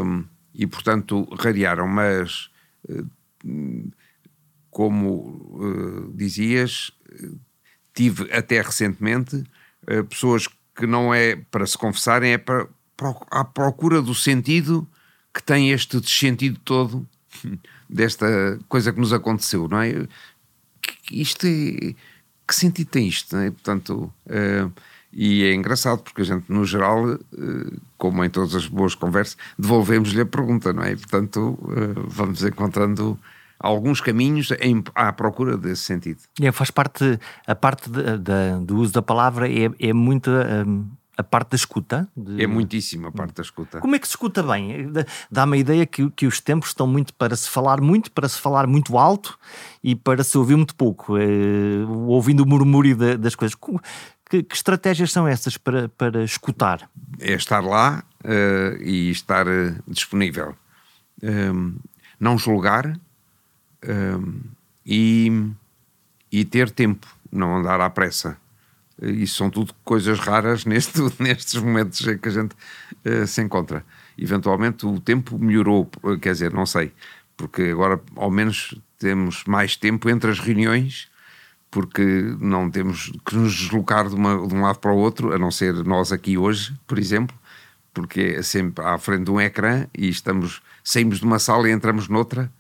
um, 0.03 0.25
e 0.55 0.67
portanto 0.67 1.25
rarearam, 1.39 1.87
mas 1.87 2.51
uh, 2.89 3.93
como 4.71 5.11
uh, 5.61 6.13
dizias, 6.15 6.91
tive 7.93 8.33
até 8.33 8.63
recentemente 8.63 9.45
pessoas 10.09 10.49
que 10.77 10.87
não 10.87 11.15
é 11.15 11.37
para 11.51 11.67
se 11.67 11.79
confessarem, 11.79 12.33
é 12.33 12.39
para, 12.39 12.67
para, 12.97 13.15
à 13.31 13.45
procura 13.45 14.03
do 14.03 14.15
sentido 14.15 14.87
que 15.33 15.43
tem 15.43 15.71
este 15.71 16.01
sentido 16.09 16.59
todo 16.65 17.07
desta 17.89 18.59
coisa 18.69 18.93
que 18.93 19.01
nos 19.01 19.13
aconteceu, 19.13 19.69
não 19.69 19.81
é? 19.81 20.07
Isto 21.11 21.47
é 21.47 21.95
que 22.47 22.55
sentido 22.55 22.89
tem 22.89 23.09
isto? 23.09 23.37
É? 23.37 23.51
Portanto, 23.51 24.13
uh, 24.27 24.73
e 25.13 25.45
é 25.45 25.55
engraçado 25.55 26.03
porque 26.03 26.23
a 26.23 26.25
gente, 26.25 26.45
no 26.49 26.65
geral, 26.65 27.05
uh, 27.07 27.81
como 27.97 28.25
em 28.25 28.31
todas 28.31 28.55
as 28.55 28.67
boas 28.67 28.95
conversas, 28.95 29.37
devolvemos-lhe 29.59 30.21
a 30.21 30.27
pergunta, 30.27 30.73
não 30.73 30.83
é? 30.83 30.95
Portanto, 30.95 31.59
uh, 31.63 32.07
vamos 32.07 32.43
encontrando 32.43 33.19
alguns 33.65 34.01
caminhos 34.01 34.51
em, 34.61 34.83
à 34.95 35.13
procura 35.13 35.57
desse 35.57 35.83
sentido. 35.83 36.21
É, 36.41 36.53
faz 36.53 36.71
parte, 36.71 37.19
a 37.47 37.55
parte 37.55 37.91
de, 37.91 38.03
de, 38.19 38.65
do 38.65 38.77
uso 38.77 38.93
da 38.93 39.03
palavra 39.03 39.49
é, 39.49 39.71
é 39.81 39.93
muito. 39.93 40.31
Um 40.31 40.87
a 41.17 41.23
parte 41.23 41.51
da 41.51 41.57
escuta. 41.57 42.09
De... 42.17 42.43
É 42.43 42.47
muitíssimo 42.47 43.07
a 43.07 43.13
parte 43.13 43.35
da 43.35 43.43
escuta. 43.43 43.81
Como 43.81 43.95
é 43.95 43.99
que 43.99 44.07
se 44.07 44.13
escuta 44.13 44.43
bem? 44.43 44.93
Dá-me 45.31 45.57
a 45.57 45.61
ideia 45.61 45.87
que, 45.87 46.11
que 46.11 46.27
os 46.27 46.41
tempos 46.41 46.71
estão 46.71 46.87
muito 46.87 47.15
para 47.15 47.37
se 47.37 47.49
falar 47.49 47.81
muito, 47.81 48.11
para 48.11 48.29
se 48.29 48.41
falar 48.41 48.67
muito 48.67 48.99
alto 48.99 49.39
e 49.83 49.95
para 49.95 50.25
se 50.25 50.37
ouvir 50.37 50.57
muito 50.57 50.75
pouco, 50.75 51.17
é, 51.17 51.25
ouvindo 52.07 52.41
o 52.41 52.47
murmúrio 52.47 52.97
de, 52.97 53.17
das 53.17 53.35
coisas. 53.35 53.57
Que, 54.29 54.43
que, 54.43 54.55
estratégias 54.55 55.13
são 55.13 55.29
essas 55.29 55.57
para, 55.57 55.89
para 55.91 56.25
escutar? 56.25 56.91
É 57.21 57.35
estar 57.35 57.61
lá 57.61 58.03
uh, 58.25 58.83
e 58.83 59.11
estar 59.11 59.47
uh, 59.47 59.77
disponível. 59.87 60.57
Um, 61.23 61.77
não 62.19 62.37
julgar 62.37 62.99
um, 63.89 64.41
e, 64.85 65.51
e 66.31 66.45
ter 66.45 66.71
tempo, 66.71 67.07
não 67.31 67.57
andar 67.57 67.81
à 67.81 67.89
pressa. 67.91 68.37
Isso 69.01 69.37
são 69.37 69.51
tudo 69.51 69.75
coisas 69.85 70.19
raras 70.19 70.65
neste, 70.67 71.01
nestes 71.21 71.61
momentos 71.61 72.07
em 72.07 72.19
que 72.19 72.29
a 72.29 72.33
gente 72.33 72.55
uh, 73.05 73.27
se 73.27 73.43
encontra. 73.43 73.85
Eventualmente 74.17 74.87
o 74.87 75.01
tempo 75.01 75.39
melhorou, 75.39 75.91
quer 76.21 76.33
dizer, 76.33 76.53
não 76.53 76.65
sei, 76.67 76.93
porque 77.37 77.63
agora 77.63 78.01
ao 78.15 78.31
menos 78.31 78.75
temos 78.99 79.45
mais 79.45 79.77
tempo 79.77 80.09
entre 80.09 80.31
as 80.31 80.39
reuniões, 80.39 81.09
porque 81.71 82.37
não 82.39 82.71
temos 82.71 83.13
que 83.27 83.35
nos 83.35 83.53
deslocar 83.53 84.09
de, 84.09 84.15
uma, 84.15 84.47
de 84.47 84.55
um 84.55 84.63
lado 84.63 84.79
para 84.79 84.93
o 84.93 84.97
outro, 84.97 85.35
a 85.35 85.39
não 85.39 85.51
ser 85.51 85.75
nós 85.85 86.13
aqui 86.13 86.39
hoje, 86.39 86.73
por 86.87 86.99
exemplo, 86.99 87.37
porque 87.93 88.37
é 88.39 88.43
sempre 88.43 88.85
à 88.85 88.97
frente 88.97 89.25
de 89.25 89.31
um 89.33 89.41
ecrã 89.41 89.87
e 89.93 90.09
estamos, 90.09 90.63
saímos 90.85 91.19
de 91.19 91.25
uma 91.25 91.41
sala 91.41 91.69
e 91.69 91.73
entramos 91.73 92.09
noutra, 92.09 92.51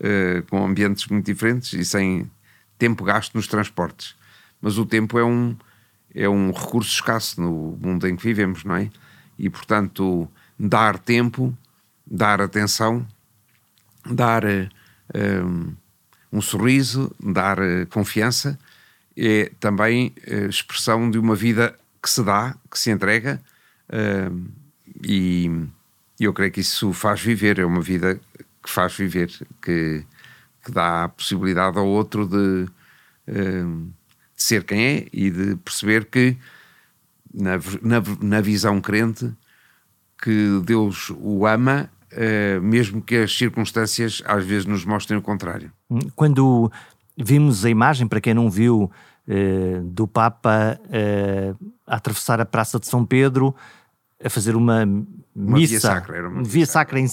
uh, 0.00 0.42
com 0.48 0.64
ambientes 0.64 1.06
muito 1.06 1.26
diferentes 1.26 1.72
e 1.72 1.84
sem 1.84 2.30
tempo 2.78 3.04
gasto 3.04 3.34
nos 3.34 3.46
transportes. 3.46 4.14
Mas 4.60 4.78
o 4.78 4.86
tempo 4.86 5.18
é 5.18 5.24
um 5.24 5.56
é 6.14 6.28
um 6.28 6.52
recurso 6.52 6.90
escasso 6.90 7.40
no 7.40 7.78
mundo 7.80 8.06
em 8.06 8.16
que 8.16 8.22
vivemos, 8.22 8.64
não 8.64 8.76
é? 8.76 8.90
E, 9.38 9.48
portanto, 9.48 10.28
dar 10.58 10.98
tempo, 10.98 11.56
dar 12.06 12.40
atenção, 12.40 13.06
dar 14.04 14.44
um, 14.44 14.68
eh, 15.14 15.42
um 16.32 16.40
sorriso, 16.40 17.14
dar 17.18 17.58
eh, 17.58 17.86
confiança, 17.86 18.58
é 19.16 19.50
também 19.58 20.12
eh, 20.26 20.46
expressão 20.46 21.10
de 21.10 21.18
uma 21.18 21.34
vida 21.34 21.78
que 22.02 22.10
se 22.10 22.22
dá, 22.22 22.54
que 22.70 22.78
se 22.78 22.90
entrega, 22.90 23.40
um, 24.30 24.46
e 25.04 25.50
eu 26.18 26.32
creio 26.32 26.50
que 26.50 26.60
isso 26.60 26.92
faz 26.92 27.20
viver, 27.20 27.58
é 27.58 27.64
uma 27.64 27.80
vida 27.80 28.20
que 28.62 28.70
faz 28.70 28.94
viver, 28.94 29.30
que, 29.60 30.04
que 30.64 30.70
dá 30.70 31.04
a 31.04 31.08
possibilidade 31.08 31.78
ao 31.78 31.86
outro 31.86 32.26
de, 32.26 32.66
de 33.26 33.66
ser 34.36 34.64
quem 34.64 34.84
é 34.84 35.06
e 35.12 35.30
de 35.30 35.56
perceber 35.56 36.04
que, 36.06 36.36
na, 37.32 37.56
na, 37.82 38.02
na 38.20 38.40
visão 38.40 38.80
crente, 38.80 39.32
que 40.22 40.60
Deus 40.64 41.10
o 41.10 41.46
ama, 41.46 41.90
mesmo 42.62 43.02
que 43.02 43.16
as 43.16 43.36
circunstâncias 43.36 44.22
às 44.24 44.44
vezes 44.44 44.66
nos 44.66 44.84
mostrem 44.84 45.18
o 45.18 45.22
contrário. 45.22 45.72
Quando 46.14 46.70
vimos 47.16 47.64
a 47.64 47.70
imagem, 47.70 48.06
para 48.06 48.20
quem 48.20 48.34
não 48.34 48.48
viu, 48.48 48.90
do 49.84 50.06
Papa 50.06 50.78
a 51.86 51.96
atravessar 51.96 52.40
a 52.40 52.44
Praça 52.44 52.78
de 52.78 52.86
São 52.86 53.04
Pedro, 53.04 53.54
a 54.24 54.30
fazer 54.30 54.56
uma, 54.56 54.84
uma 54.84 55.58
missa, 55.58 55.70
via 55.70 55.80
sacra, 55.80 56.28
uma 56.28 56.42
via 56.42 56.66
sacra. 56.66 57.00
em, 57.00 57.06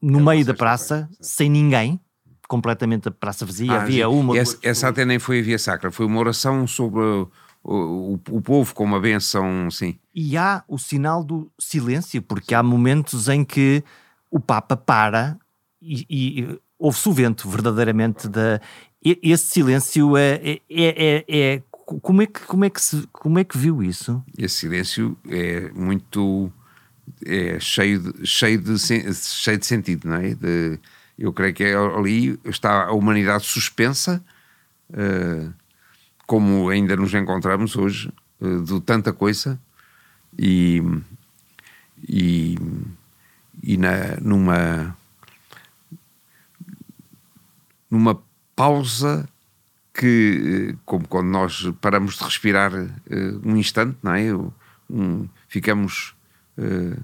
no 0.00 0.20
meio 0.20 0.44
da 0.44 0.54
praça, 0.54 1.08
sem 1.20 1.50
ninguém, 1.50 2.00
completamente 2.48 3.08
a 3.08 3.10
praça 3.10 3.44
vazia, 3.44 3.72
ah, 3.72 3.82
havia 3.82 4.08
uma... 4.08 4.36
Essa, 4.36 4.58
essa 4.62 4.88
até 4.88 5.04
nem 5.04 5.18
foi 5.18 5.40
a 5.40 5.42
via 5.42 5.58
sacra, 5.58 5.90
foi 5.90 6.06
uma 6.06 6.18
oração 6.18 6.66
sobre 6.66 7.00
o, 7.00 7.30
o, 7.62 8.20
o, 8.30 8.40
povo 8.40 8.74
com 8.74 8.84
uma 8.84 9.00
benção, 9.00 9.70
sim. 9.70 9.98
E 10.14 10.36
há 10.36 10.62
o 10.68 10.78
sinal 10.78 11.24
do 11.24 11.50
silêncio, 11.58 12.20
porque 12.22 12.54
há 12.54 12.62
momentos 12.62 13.28
em 13.28 13.44
que 13.44 13.82
o 14.30 14.38
Papa 14.38 14.76
para 14.76 15.38
e, 15.80 16.06
e 16.10 16.60
ouve-se 16.78 17.08
o 17.08 17.12
vento 17.12 17.48
verdadeiramente 17.48 18.28
da... 18.28 18.60
Esse 19.02 19.46
silêncio 19.48 20.16
é, 20.16 20.40
é, 20.42 20.60
é, 20.70 21.24
é 21.28 21.62
como 21.84 22.22
é 22.22 22.26
que 22.26 22.40
como 22.40 22.64
é 22.64 22.70
que 22.70 22.80
se, 22.80 23.06
como 23.12 23.38
é 23.38 23.44
que 23.44 23.56
viu 23.58 23.82
isso? 23.82 24.22
Esse 24.36 24.56
silêncio 24.56 25.16
é 25.28 25.70
muito 25.72 26.50
é 27.24 27.58
cheio 27.60 28.00
de, 28.00 28.26
cheio 28.26 28.58
de 28.58 28.78
cheio 28.78 29.58
de 29.58 29.66
sentido, 29.66 30.08
não 30.08 30.16
é? 30.16 30.34
De, 30.34 30.78
eu 31.18 31.32
creio 31.32 31.54
que 31.54 31.64
é 31.64 31.74
ali 31.74 32.38
está 32.44 32.86
a 32.86 32.92
humanidade 32.92 33.44
suspensa, 33.44 34.24
uh, 34.90 35.52
como 36.26 36.68
ainda 36.70 36.96
nos 36.96 37.12
encontramos 37.14 37.76
hoje, 37.76 38.10
uh, 38.40 38.62
de 38.62 38.80
tanta 38.80 39.12
coisa 39.12 39.60
e 40.38 40.82
e, 42.06 42.56
e 43.62 43.76
na, 43.76 44.16
numa 44.20 44.96
numa 47.90 48.20
pausa 48.56 49.28
que, 49.94 50.76
como 50.84 51.06
quando 51.06 51.28
nós 51.28 51.72
paramos 51.80 52.18
de 52.18 52.24
respirar 52.24 52.74
uh, 52.74 53.40
um 53.44 53.56
instante, 53.56 53.96
não 54.02 54.12
é? 54.12 54.34
Um, 54.90 55.28
ficamos 55.48 56.14
uh, 56.58 57.00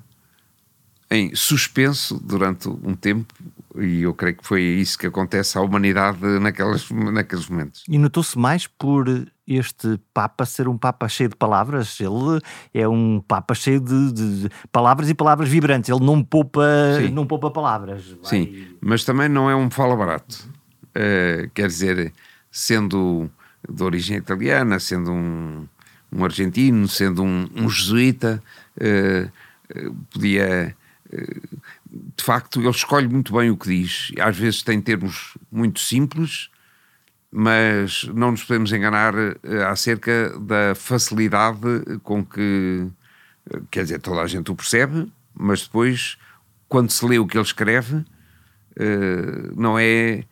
em 1.10 1.34
suspenso 1.34 2.20
durante 2.20 2.68
um 2.68 2.94
tempo 2.94 3.32
e 3.76 4.02
eu 4.02 4.12
creio 4.12 4.36
que 4.36 4.46
foi 4.46 4.62
isso 4.62 4.98
que 4.98 5.06
acontece 5.06 5.56
à 5.56 5.60
humanidade 5.60 6.20
naquelas, 6.40 6.90
naqueles 6.90 7.48
momentos. 7.48 7.84
E 7.88 7.96
notou-se 7.96 8.36
mais 8.36 8.66
por 8.66 9.06
este 9.46 9.98
Papa 10.12 10.44
ser 10.44 10.68
um 10.68 10.76
Papa 10.76 11.08
cheio 11.08 11.30
de 11.30 11.36
palavras. 11.36 11.98
Ele 12.00 12.40
é 12.74 12.88
um 12.88 13.20
Papa 13.20 13.54
cheio 13.54 13.80
de, 13.80 14.12
de, 14.12 14.42
de 14.42 14.50
palavras 14.72 15.08
e 15.08 15.14
palavras 15.14 15.48
vibrantes. 15.48 15.88
Ele 15.88 16.04
não 16.04 16.22
poupa, 16.22 16.64
não 17.12 17.26
poupa 17.26 17.50
palavras. 17.50 18.04
Vai... 18.06 18.24
Sim, 18.24 18.66
mas 18.80 19.04
também 19.04 19.28
não 19.28 19.48
é 19.48 19.54
um 19.54 19.70
fala 19.70 19.96
barato. 19.96 20.48
Uh, 20.90 21.48
quer 21.54 21.68
dizer, 21.68 22.12
sendo 22.50 23.30
de 23.68 23.82
origem 23.82 24.16
italiana, 24.16 24.78
sendo 24.80 25.12
um, 25.12 25.66
um 26.12 26.24
argentino, 26.24 26.88
sendo 26.88 27.22
um, 27.22 27.48
um 27.54 27.68
jesuíta, 27.68 28.42
uh, 28.76 29.92
podia. 30.12 30.74
Uh, 31.12 31.60
de 32.16 32.22
facto, 32.22 32.60
ele 32.60 32.70
escolhe 32.70 33.08
muito 33.08 33.32
bem 33.36 33.50
o 33.50 33.56
que 33.56 33.68
diz. 33.68 34.12
Às 34.20 34.36
vezes 34.36 34.62
tem 34.62 34.80
termos 34.80 35.36
muito 35.50 35.80
simples, 35.80 36.48
mas 37.32 38.04
não 38.14 38.30
nos 38.30 38.44
podemos 38.44 38.72
enganar 38.72 39.12
acerca 39.68 40.38
da 40.38 40.74
facilidade 40.74 41.58
com 42.04 42.24
que. 42.24 42.86
Quer 43.72 43.82
dizer, 43.82 43.98
toda 43.98 44.20
a 44.20 44.26
gente 44.28 44.52
o 44.52 44.54
percebe, 44.54 45.10
mas 45.34 45.62
depois, 45.62 46.16
quando 46.68 46.90
se 46.90 47.04
lê 47.04 47.18
o 47.18 47.26
que 47.26 47.36
ele 47.36 47.44
escreve, 47.44 48.04
não 49.56 49.76
é 49.76 50.22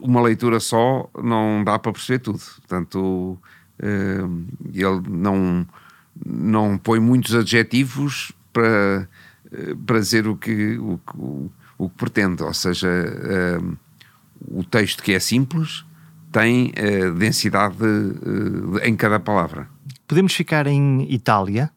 uma 0.00 0.20
leitura 0.20 0.60
só 0.60 1.08
não 1.22 1.62
dá 1.64 1.78
para 1.78 1.92
perceber 1.92 2.20
tudo. 2.20 2.38
Portanto, 2.38 3.38
uh, 3.80 4.46
ele 4.72 5.08
não, 5.08 5.66
não 6.24 6.78
põe 6.78 7.00
muitos 7.00 7.34
adjetivos 7.34 8.32
para, 8.52 9.08
uh, 9.46 9.76
para 9.78 9.98
dizer 9.98 10.26
o 10.26 10.36
que, 10.36 10.78
o, 10.78 11.00
o, 11.14 11.50
o 11.78 11.88
que 11.88 11.96
pretende. 11.96 12.42
Ou 12.42 12.54
seja, 12.54 12.88
uh, 12.88 13.76
o 14.48 14.64
texto 14.64 15.02
que 15.02 15.12
é 15.12 15.18
simples 15.18 15.84
tem 16.30 16.72
densidade 17.16 17.76
em 18.82 18.96
cada 18.96 19.20
palavra. 19.20 19.68
Podemos 20.04 20.34
ficar 20.34 20.66
em 20.66 21.06
Itália. 21.08 21.70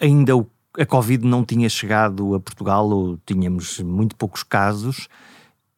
Ainda 0.00 0.32
a 0.78 0.86
Covid 0.86 1.26
não 1.26 1.44
tinha 1.44 1.68
chegado 1.68 2.34
a 2.34 2.40
Portugal, 2.40 2.88
ou 2.88 3.18
tínhamos 3.26 3.80
muito 3.80 4.16
poucos 4.16 4.42
casos 4.42 5.10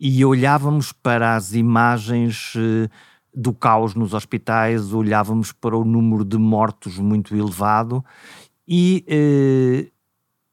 e 0.01 0.25
olhávamos 0.25 0.93
para 0.93 1.35
as 1.35 1.55
imagens 1.55 2.55
eh, 2.57 2.89
do 3.35 3.53
caos 3.53 3.95
nos 3.95 4.15
hospitais, 4.15 4.93
olhávamos 4.93 5.53
para 5.53 5.77
o 5.77 5.85
número 5.85 6.25
de 6.25 6.37
mortos 6.37 6.99
muito 6.99 7.37
elevado 7.37 8.05
e 8.67 9.05
eh, 9.07 9.91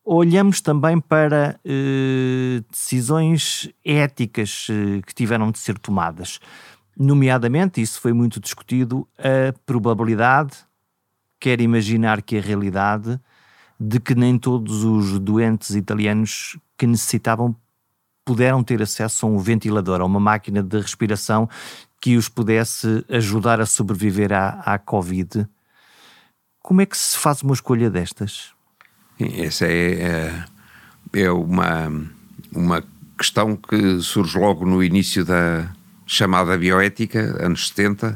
olhamos 0.05 0.61
também 0.61 0.99
para 0.99 1.59
eh, 1.65 2.61
decisões 2.69 3.69
éticas 3.83 4.67
eh, 4.69 5.01
que 5.05 5.15
tiveram 5.15 5.51
de 5.51 5.57
ser 5.57 5.79
tomadas. 5.79 6.39
Nomeadamente, 6.97 7.81
isso 7.81 7.99
foi 7.99 8.13
muito 8.13 8.39
discutido, 8.39 9.07
a 9.17 9.51
probabilidade, 9.65 10.57
quer 11.39 11.59
imaginar 11.59 12.21
que 12.21 12.37
a 12.37 12.41
realidade, 12.41 13.19
de 13.77 13.99
que 13.99 14.15
nem 14.15 14.37
todos 14.37 14.83
os 14.83 15.19
doentes 15.19 15.71
italianos 15.71 16.57
que 16.77 16.87
necessitavam 16.87 17.55
puderam 18.25 18.63
ter 18.63 18.81
acesso 18.81 19.25
a 19.25 19.29
um 19.29 19.37
ventilador, 19.37 20.01
a 20.01 20.05
uma 20.05 20.19
máquina 20.19 20.63
de 20.63 20.79
respiração 20.79 21.47
que 22.01 22.17
os 22.17 22.27
pudesse 22.27 23.05
ajudar 23.09 23.61
a 23.61 23.65
sobreviver 23.65 24.33
à, 24.33 24.61
à 24.65 24.79
Covid. 24.79 25.47
Como 26.61 26.81
é 26.81 26.85
que 26.85 26.97
se 26.97 27.17
faz 27.17 27.43
uma 27.43 27.53
escolha 27.53 27.89
destas? 27.89 28.51
Essa 29.19 29.65
é, 29.65 30.01
é, 30.01 30.45
é 31.13 31.31
uma, 31.31 32.09
uma 32.51 32.83
questão 33.17 33.55
que 33.55 34.01
surge 34.01 34.37
logo 34.37 34.65
no 34.65 34.83
início 34.83 35.23
da 35.23 35.71
chamada 36.05 36.57
bioética, 36.57 37.43
anos 37.43 37.69
70, 37.69 38.09
uh, 38.09 38.13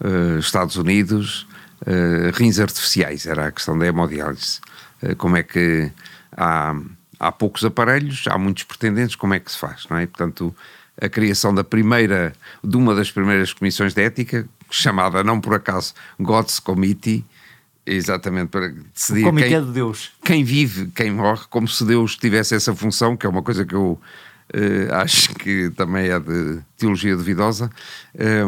eh, 0.00 0.38
Estados 0.38 0.76
Unidos, 0.76 1.46
uh, 1.82 2.30
rins 2.34 2.58
artificiais, 2.58 3.26
era 3.26 3.46
a 3.46 3.52
questão 3.52 3.78
da 3.78 3.86
hemodiálise. 3.86 4.60
Uh, 5.02 5.14
como 5.16 5.36
é 5.36 5.42
que 5.42 5.92
há 6.36 6.74
há 7.20 7.30
poucos 7.30 7.62
aparelhos, 7.64 8.24
há 8.26 8.38
muitos 8.38 8.64
pretendentes, 8.64 9.14
como 9.14 9.34
é 9.34 9.38
que 9.38 9.52
se 9.52 9.58
faz, 9.58 9.86
não 9.90 9.98
é? 9.98 10.06
Portanto, 10.06 10.56
a 10.98 11.08
criação 11.08 11.54
da 11.54 11.62
primeira, 11.62 12.32
de 12.64 12.76
uma 12.76 12.94
das 12.94 13.12
primeiras 13.12 13.52
comissões 13.52 13.92
de 13.92 14.02
ética, 14.02 14.48
chamada 14.70 15.22
não 15.22 15.38
por 15.38 15.54
acaso 15.54 15.92
God's 16.18 16.58
Committee, 16.58 17.24
exatamente 17.84 18.48
para 18.48 18.68
decidir 18.94 19.26
o 19.26 19.34
quem, 19.34 19.64
de 19.64 19.72
Deus. 19.72 20.12
quem 20.24 20.44
vive, 20.44 20.90
quem 20.94 21.10
morre, 21.10 21.44
como 21.50 21.68
se 21.68 21.84
Deus 21.84 22.16
tivesse 22.16 22.54
essa 22.54 22.74
função, 22.74 23.16
que 23.16 23.26
é 23.26 23.28
uma 23.28 23.42
coisa 23.42 23.64
que 23.64 23.74
eu 23.74 24.00
uh, 24.54 24.94
acho 24.94 25.34
que 25.34 25.70
também 25.70 26.08
é 26.08 26.18
de 26.18 26.60
teologia 26.78 27.16
duvidosa. 27.16 27.70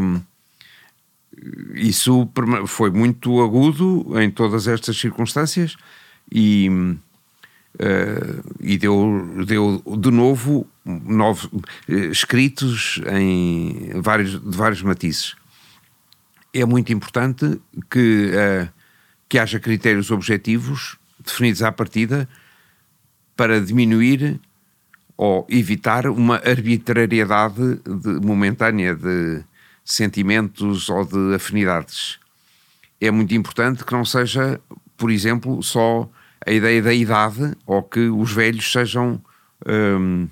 Um, 0.01 0.21
isso 1.75 2.29
foi 2.67 2.91
muito 2.91 3.43
agudo 3.43 4.21
em 4.21 4.31
todas 4.31 4.69
estas 4.69 4.97
circunstâncias 4.97 5.77
e 6.31 6.69
Uh, 7.75 8.43
e 8.61 8.77
deu, 8.77 9.45
deu 9.47 9.83
de 9.99 10.11
novo 10.11 10.69
novos, 10.85 11.45
uh, 11.45 11.63
escritos 12.11 13.01
em 13.11 13.93
vários, 14.01 14.33
de 14.33 14.57
vários 14.57 14.83
matizes. 14.83 15.35
É 16.53 16.67
muito 16.67 16.93
importante 16.93 17.59
que, 17.91 18.31
uh, 18.31 18.69
que 19.27 19.39
haja 19.39 19.59
critérios 19.59 20.11
objetivos 20.11 20.99
definidos 21.25 21.63
à 21.63 21.73
partida 21.73 22.29
para 23.35 23.61
diminuir 23.61 24.39
ou 25.17 25.47
evitar 25.49 26.07
uma 26.07 26.37
arbitrariedade 26.37 27.77
de, 27.77 28.27
momentânea 28.27 28.95
de 28.95 29.43
sentimentos 29.85 30.89
ou 30.89 31.05
de 31.05 31.35
afinidades. 31.35 32.19
É 33.01 33.11
muito 33.11 33.35
importante 33.35 33.85
que 33.85 33.93
não 33.93 34.05
seja, 34.05 34.61
por 34.97 35.11
exemplo, 35.11 35.63
só 35.63 36.09
a 36.47 36.51
ideia 36.51 36.83
da 36.83 36.93
idade 36.93 37.57
ou 37.67 37.83
que 37.83 38.09
os 38.09 38.33
velhos 38.33 38.71
sejam 38.71 39.23
hum, 39.67 40.29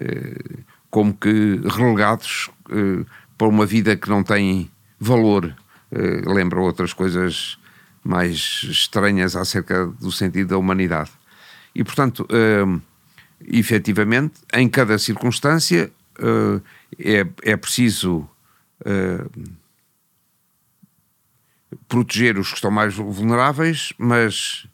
eh, 0.00 0.62
como 0.90 1.14
que 1.14 1.60
relegados 1.64 2.50
uh, 2.70 3.06
para 3.36 3.48
uma 3.48 3.66
vida 3.66 3.96
que 3.96 4.08
não 4.08 4.22
tem 4.22 4.70
valor. 4.98 5.54
Uh, 5.92 6.32
lembra 6.32 6.60
outras 6.60 6.92
coisas 6.92 7.58
mais 8.02 8.62
estranhas 8.64 9.36
acerca 9.36 9.86
do 9.86 10.10
sentido 10.10 10.50
da 10.50 10.58
humanidade. 10.58 11.10
E, 11.74 11.84
portanto, 11.84 12.26
uh, 12.30 12.80
efetivamente, 13.46 14.40
em 14.52 14.68
cada 14.68 14.98
circunstância, 14.98 15.92
é, 16.98 17.24
é 17.42 17.56
preciso 17.56 18.28
proteger 21.86 22.36
os 22.36 22.48
que 22.48 22.56
estão 22.56 22.72
mais 22.72 22.96
vulneráveis, 22.96 23.92
mas 23.96 24.66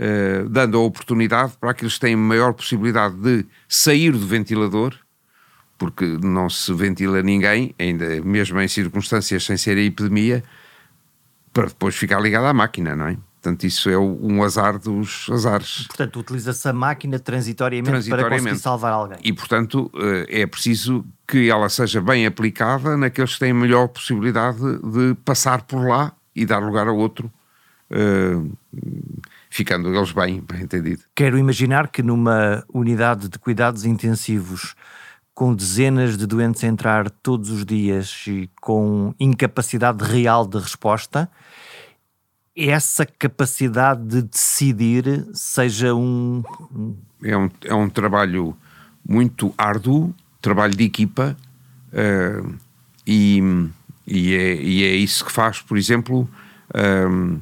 uh, 0.00 0.48
dando 0.48 0.78
a 0.78 0.80
oportunidade 0.80 1.52
para 1.60 1.72
aqueles 1.72 1.94
que 1.94 2.00
têm 2.00 2.16
maior 2.16 2.54
possibilidade 2.54 3.14
de 3.16 3.46
sair 3.68 4.12
do 4.12 4.26
ventilador, 4.26 4.96
porque 5.78 6.04
não 6.22 6.48
se 6.48 6.72
ventila 6.72 7.22
ninguém, 7.22 7.74
ainda 7.78 8.20
mesmo 8.22 8.60
em 8.60 8.68
circunstâncias 8.68 9.44
sem 9.44 9.56
ser 9.56 9.76
a 9.76 9.82
epidemia, 9.82 10.42
para 11.52 11.66
depois 11.66 11.96
ficar 11.96 12.20
ligado 12.20 12.46
à 12.46 12.52
máquina, 12.52 12.96
não 12.96 13.08
é? 13.08 13.16
Portanto, 13.40 13.64
isso 13.64 13.88
é 13.88 13.96
um 13.96 14.42
azar 14.42 14.78
dos 14.78 15.26
azares. 15.30 15.86
Portanto, 15.86 16.20
utiliza-se 16.20 16.68
a 16.68 16.74
máquina 16.74 17.18
transitoriamente, 17.18 17.88
transitoriamente, 17.88 18.42
para 18.42 18.50
conseguir 18.50 18.62
salvar 18.62 18.92
alguém. 18.92 19.18
E, 19.24 19.32
portanto, 19.32 19.90
eh, 19.94 20.42
é 20.42 20.46
preciso 20.46 21.06
que 21.26 21.48
ela 21.48 21.70
seja 21.70 22.02
bem 22.02 22.26
aplicada 22.26 22.98
naqueles 22.98 23.32
que 23.32 23.40
têm 23.40 23.54
melhor 23.54 23.88
possibilidade 23.88 24.58
de 24.58 25.14
passar 25.24 25.62
por 25.62 25.88
lá 25.88 26.12
e 26.36 26.44
dar 26.44 26.58
lugar 26.58 26.86
a 26.86 26.92
outro, 26.92 27.32
uh, 27.90 28.52
ficando 29.50 29.94
eles 29.94 30.12
bem, 30.12 30.40
bem 30.40 30.62
entendido. 30.62 31.02
Quero 31.14 31.36
imaginar 31.36 31.88
que 31.88 32.02
numa 32.02 32.64
unidade 32.72 33.28
de 33.28 33.38
cuidados 33.38 33.84
intensivos 33.84 34.74
com 35.34 35.54
dezenas 35.54 36.16
de 36.16 36.26
doentes 36.26 36.62
a 36.62 36.66
entrar 36.66 37.10
todos 37.10 37.50
os 37.50 37.64
dias 37.64 38.24
e 38.26 38.48
com 38.60 39.14
incapacidade 39.18 40.04
real 40.04 40.46
de 40.46 40.58
resposta, 40.58 41.30
essa 42.56 43.06
capacidade 43.06 44.02
de 44.04 44.22
decidir 44.22 45.26
seja 45.32 45.94
um. 45.94 46.42
É 47.22 47.36
um, 47.36 47.50
é 47.64 47.74
um 47.74 47.88
trabalho 47.88 48.56
muito 49.06 49.54
árduo, 49.56 50.14
trabalho 50.42 50.74
de 50.74 50.84
equipa, 50.84 51.36
uh, 51.92 52.54
e, 53.06 53.42
e, 54.06 54.34
é, 54.34 54.54
e 54.62 54.84
é 54.84 54.94
isso 54.94 55.24
que 55.24 55.32
faz, 55.32 55.60
por 55.60 55.78
exemplo, 55.78 56.28
um, 57.08 57.36
eh, 57.36 57.40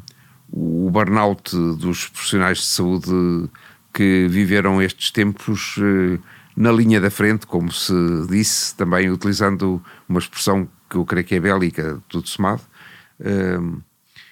o 0.89 0.91
burnout 0.91 1.55
dos 1.77 2.09
profissionais 2.09 2.59
de 2.59 2.65
saúde 2.65 3.51
que 3.93 4.27
viveram 4.29 4.81
estes 4.81 5.11
tempos 5.11 5.77
uh, 5.77 6.19
na 6.57 6.73
linha 6.73 6.99
da 6.99 7.11
frente, 7.11 7.47
como 7.47 7.71
se 7.71 7.93
disse, 8.29 8.75
também 8.75 9.11
utilizando 9.11 9.83
uma 10.09 10.19
expressão 10.19 10.67
que 10.89 10.97
eu 10.97 11.05
creio 11.05 11.27
que 11.27 11.35
é 11.35 11.41
bélica, 11.41 12.01
tudo 12.09 12.27
somado. 12.27 12.63
Um, 13.21 13.81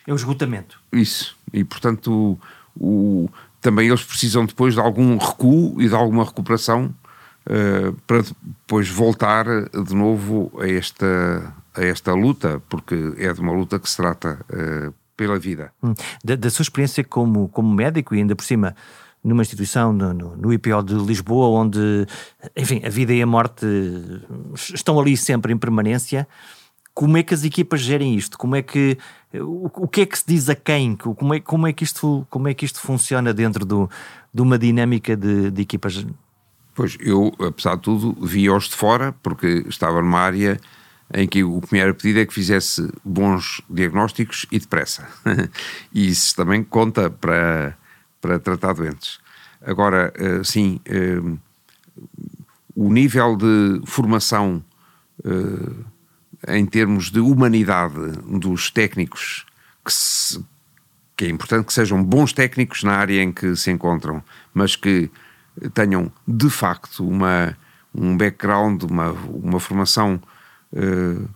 é 0.07 0.13
o 0.13 0.17
esgotamento. 0.17 0.81
Isso. 0.91 1.37
E, 1.53 1.63
portanto, 1.63 2.39
o, 2.75 3.27
o, 3.27 3.31
também 3.61 3.89
eles 3.89 4.03
precisam 4.03 4.47
depois 4.47 4.75
de 4.75 4.81
algum 4.81 5.19
recuo 5.19 5.81
e 5.81 5.89
de 5.89 5.95
alguma 5.95 6.25
recuperação 6.25 6.95
uh, 7.47 7.93
para 8.07 8.23
depois 8.23 8.89
voltar 8.89 9.45
de 9.69 9.95
novo 9.95 10.51
a 10.59 10.67
esta, 10.67 11.55
a 11.75 11.85
esta 11.85 12.15
luta, 12.15 12.63
porque 12.69 13.13
é 13.19 13.31
de 13.31 13.41
uma 13.41 13.53
luta 13.53 13.79
que 13.79 13.91
se 13.91 13.99
trata 13.99 14.41
uh, 14.51 14.95
pela 15.17 15.39
vida. 15.39 15.73
Hum. 15.83 15.95
Da, 16.25 16.37
da, 16.37 16.51
sua 16.51 16.63
experiência 16.63 17.03
como, 17.03 17.49
como 17.49 17.73
médico 17.73 18.15
e 18.15 18.19
ainda 18.19 18.37
por 18.37 18.45
cima 18.45 18.75
numa 19.25 19.43
instituição 19.43 19.93
no, 19.93 20.15
no, 20.15 20.37
no, 20.37 20.53
IPO 20.53 20.83
de 20.85 20.95
Lisboa, 20.95 21.49
onde, 21.49 22.07
enfim, 22.57 22.81
a 22.85 22.89
vida 22.89 23.13
e 23.13 23.21
a 23.21 23.27
morte 23.27 23.67
estão 24.55 25.01
ali 25.01 25.17
sempre 25.17 25.53
em 25.53 25.59
permanência. 25.59 26.29
Como 26.95 27.17
é 27.17 27.23
que 27.23 27.35
as 27.35 27.45
equipas 27.45 27.81
gerem 27.81 28.15
isto? 28.15 28.39
Como 28.39 28.55
é 28.55 28.63
que 28.63 28.97
o, 29.35 29.69
o 29.83 29.89
que 29.89 30.03
é 30.03 30.07
que 30.07 30.17
se 30.17 30.25
diz 30.27 30.49
a 30.49 30.55
quem? 30.55 30.95
Como 30.95 31.35
é, 31.35 31.41
como 31.41 31.67
é, 31.67 31.73
que, 31.73 31.83
isto, 31.83 32.27
como 32.31 32.47
é 32.47 32.55
que 32.55 32.65
isto 32.65 32.79
funciona 32.79 33.35
dentro 33.35 33.67
do, 33.67 33.91
de 34.33 34.43
uma 34.43 34.57
dinâmica 34.57 35.17
de, 35.17 35.51
de 35.51 35.63
equipas? 35.63 36.07
Pois, 36.75 36.97
eu, 37.01 37.33
apesar 37.41 37.75
de 37.75 37.83
tudo, 37.83 38.17
vi-os 38.25 38.69
de 38.69 38.77
fora, 38.77 39.13
porque 39.23 39.65
estava 39.69 40.01
numa 40.01 40.21
área 40.21 40.61
em 41.13 41.27
que 41.27 41.45
o 41.45 41.63
era 41.73 41.95
pedido 41.95 42.21
é 42.21 42.27
que 42.27 42.35
fizesse 42.35 42.91
bons 43.05 43.61
diagnósticos 43.71 44.47
e 44.51 44.59
depressa. 44.59 45.07
e 45.93 46.09
isso 46.09 46.35
também 46.35 46.65
conta 46.65 47.09
para, 47.11 47.77
para 48.21 48.39
tratar 48.39 48.75
doentes. 48.75 49.19
Agora, 49.65 50.13
eh, 50.17 50.43
sim, 50.45 50.81
eh, 50.85 51.21
o 52.75 52.93
nível 52.93 53.37
de 53.37 53.81
formação 53.87 54.63
eh, 55.25 56.57
em 56.59 56.67
termos 56.67 57.11
de 57.11 57.21
humanidade 57.21 57.95
dos 58.39 58.71
técnicos, 58.71 59.47
que, 59.85 59.93
se, 59.93 60.45
que, 61.17 61.25
é 61.25 61.29
importante 61.29 61.67
que 61.67 61.73
sejam 61.73 62.03
bons 62.03 62.33
técnicos 62.33 62.83
na 62.85 62.93
área 62.93 63.23
em 63.23 63.33
que 63.33 63.57
se 63.57 63.71
encontram, 63.71 64.23
mas 64.53 64.77
que 64.77 65.11
tenham 65.73 66.13
de 66.29 66.51
facto 66.51 67.09
uma, 67.09 67.57
um 67.95 68.17
background, 68.17 68.83
uma, 68.83 69.11
uma 69.11 69.59
formação 69.59 70.21
uh, 70.77 71.29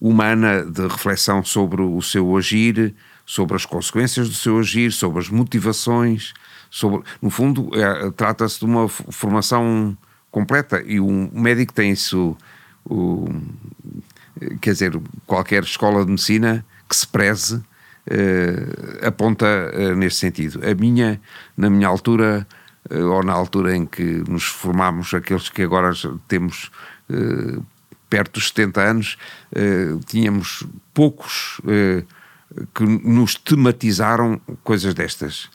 humana 0.00 0.64
de 0.64 0.82
reflexão 0.82 1.44
sobre 1.44 1.82
o 1.82 2.00
seu 2.02 2.36
agir, 2.36 2.94
sobre 3.24 3.56
as 3.56 3.66
consequências 3.66 4.28
do 4.28 4.34
seu 4.34 4.58
agir, 4.58 4.92
sobre 4.92 5.18
as 5.18 5.28
motivações, 5.28 6.32
sobre, 6.70 7.02
no 7.20 7.30
fundo, 7.30 7.70
é, 7.74 8.10
trata-se 8.12 8.60
de 8.60 8.64
uma 8.64 8.88
formação 8.88 9.96
completa 10.30 10.82
e 10.84 11.00
um 11.00 11.30
médico 11.32 11.72
tem 11.72 11.90
isso. 11.92 12.36
O, 12.84 13.28
quer 14.60 14.72
dizer, 14.72 15.00
qualquer 15.26 15.64
escola 15.64 16.04
de 16.04 16.10
medicina 16.10 16.64
que 16.88 16.94
se 16.94 17.06
preze 17.08 17.56
uh, 17.56 19.06
aponta 19.06 19.46
uh, 19.74 20.10
sentido. 20.10 20.60
A 20.64 20.72
minha, 20.74 21.20
na 21.56 21.68
minha 21.68 21.88
altura, 21.88 22.46
ou 22.88 23.24
na 23.24 23.32
altura 23.32 23.74
em 23.74 23.84
que 23.84 24.22
nos 24.28 24.44
formámos, 24.44 25.12
aqueles 25.12 25.48
que 25.48 25.62
agora 25.62 25.90
temos 26.28 26.70
perto 28.08 28.34
dos 28.34 28.48
70 28.48 28.80
anos, 28.80 29.18
tínhamos 30.06 30.64
poucos 30.94 31.60
que 32.74 32.84
nos 32.84 33.34
tematizaram 33.34 34.40
coisas 34.62 34.94
destas. 34.94 35.50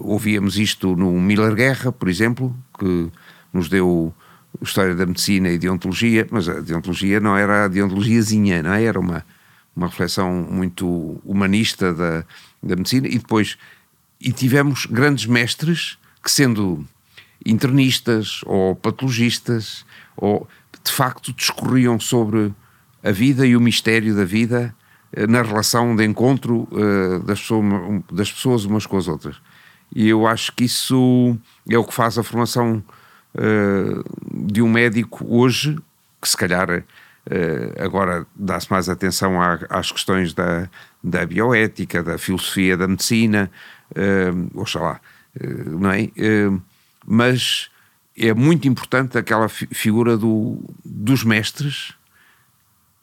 ouvíamos 0.00 0.56
isto 0.56 0.94
no 0.96 1.12
Miller 1.20 1.54
Guerra, 1.54 1.92
por 1.92 2.08
exemplo, 2.08 2.54
que 2.78 3.10
nos 3.52 3.68
deu 3.68 4.14
História 4.60 4.94
da 4.94 5.06
Medicina 5.06 5.48
e 5.48 5.58
Deontologia, 5.58 6.26
mas 6.30 6.48
a 6.48 6.60
Deontologia 6.60 7.18
não 7.20 7.36
era 7.36 7.64
a 7.64 7.68
deontologiazinha, 7.68 8.62
não 8.62 8.72
é? 8.72 8.84
Era 8.84 9.00
uma, 9.00 9.24
uma 9.74 9.88
reflexão 9.88 10.46
muito 10.50 11.20
humanista 11.24 11.92
da, 11.92 12.24
da 12.62 12.76
medicina 12.76 13.08
e 13.08 13.18
depois 13.18 13.56
e 14.20 14.32
tivemos 14.32 14.86
grandes 14.86 15.26
mestres 15.26 15.98
que 16.22 16.30
sendo 16.30 16.86
internistas 17.44 18.40
ou 18.44 18.76
patologistas 18.76 19.84
ou 20.16 20.46
de 20.84 20.92
facto 20.92 21.32
discorriam 21.32 21.98
sobre 21.98 22.52
a 23.02 23.10
vida 23.10 23.46
e 23.46 23.56
o 23.56 23.60
mistério 23.60 24.14
da 24.14 24.24
vida 24.24 24.74
eh, 25.12 25.26
na 25.26 25.42
relação 25.42 25.94
de 25.94 26.04
encontro 26.04 26.68
uh, 26.70 27.18
das, 27.20 27.40
pessoas, 27.40 27.64
das 28.10 28.32
pessoas 28.32 28.64
umas 28.64 28.86
com 28.86 28.96
as 28.96 29.08
outras. 29.08 29.36
E 29.94 30.08
eu 30.08 30.26
acho 30.26 30.52
que 30.52 30.64
isso 30.64 31.36
é 31.68 31.76
o 31.76 31.84
que 31.84 31.92
faz 31.92 32.16
a 32.16 32.22
formação 32.22 32.82
uh, 33.34 34.48
de 34.48 34.62
um 34.62 34.68
médico 34.68 35.24
hoje, 35.28 35.78
que 36.20 36.28
se 36.28 36.36
calhar 36.36 36.84
agora 37.78 38.26
dá-se 38.34 38.68
mais 38.68 38.88
atenção 38.88 39.40
às 39.70 39.92
questões 39.92 40.34
da, 40.34 40.68
da 41.04 41.24
bioética, 41.24 42.02
da 42.02 42.18
filosofia 42.18 42.76
da 42.76 42.88
medicina, 42.88 43.48
uh, 43.92 44.60
oxalá, 44.60 45.00
não 45.78 45.92
é? 45.92 46.10
mas 47.06 47.70
é 48.16 48.34
muito 48.34 48.68
importante 48.68 49.16
aquela 49.16 49.48
fi 49.48 49.66
figura 49.70 50.16
do, 50.16 50.58
dos 50.84 51.24
mestres 51.24 51.94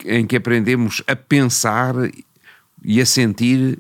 em 0.06 0.26
que 0.26 0.36
aprendemos 0.36 1.04
a 1.08 1.16
pensar 1.16 1.94
e 2.84 3.02
a 3.02 3.06
sentir 3.06 3.80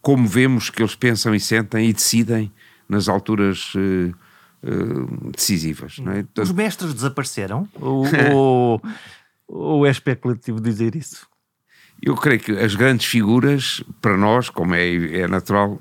como 0.00 0.26
vemos 0.26 0.70
que 0.70 0.82
eles 0.82 0.94
pensam 0.94 1.34
e 1.34 1.40
sentem 1.40 1.88
e 1.88 1.92
decidem 1.92 2.52
nas 2.88 3.08
alturas 3.08 3.72
uh, 3.74 4.14
uh, 4.64 5.30
decisivas. 5.30 5.96
É? 6.36 6.40
Os 6.40 6.52
mestres 6.52 6.94
desapareceram? 6.94 7.68
ou, 7.80 8.04
ou, 8.32 8.82
ou 9.46 9.86
é 9.86 9.90
especulativo 9.90 10.60
dizer 10.60 10.96
isso? 10.96 11.28
Eu 12.02 12.16
creio 12.16 12.40
que 12.40 12.52
as 12.52 12.74
grandes 12.74 13.06
figuras, 13.06 13.84
para 14.00 14.16
nós, 14.16 14.48
como 14.48 14.74
é, 14.74 15.20
é 15.20 15.28
natural, 15.28 15.78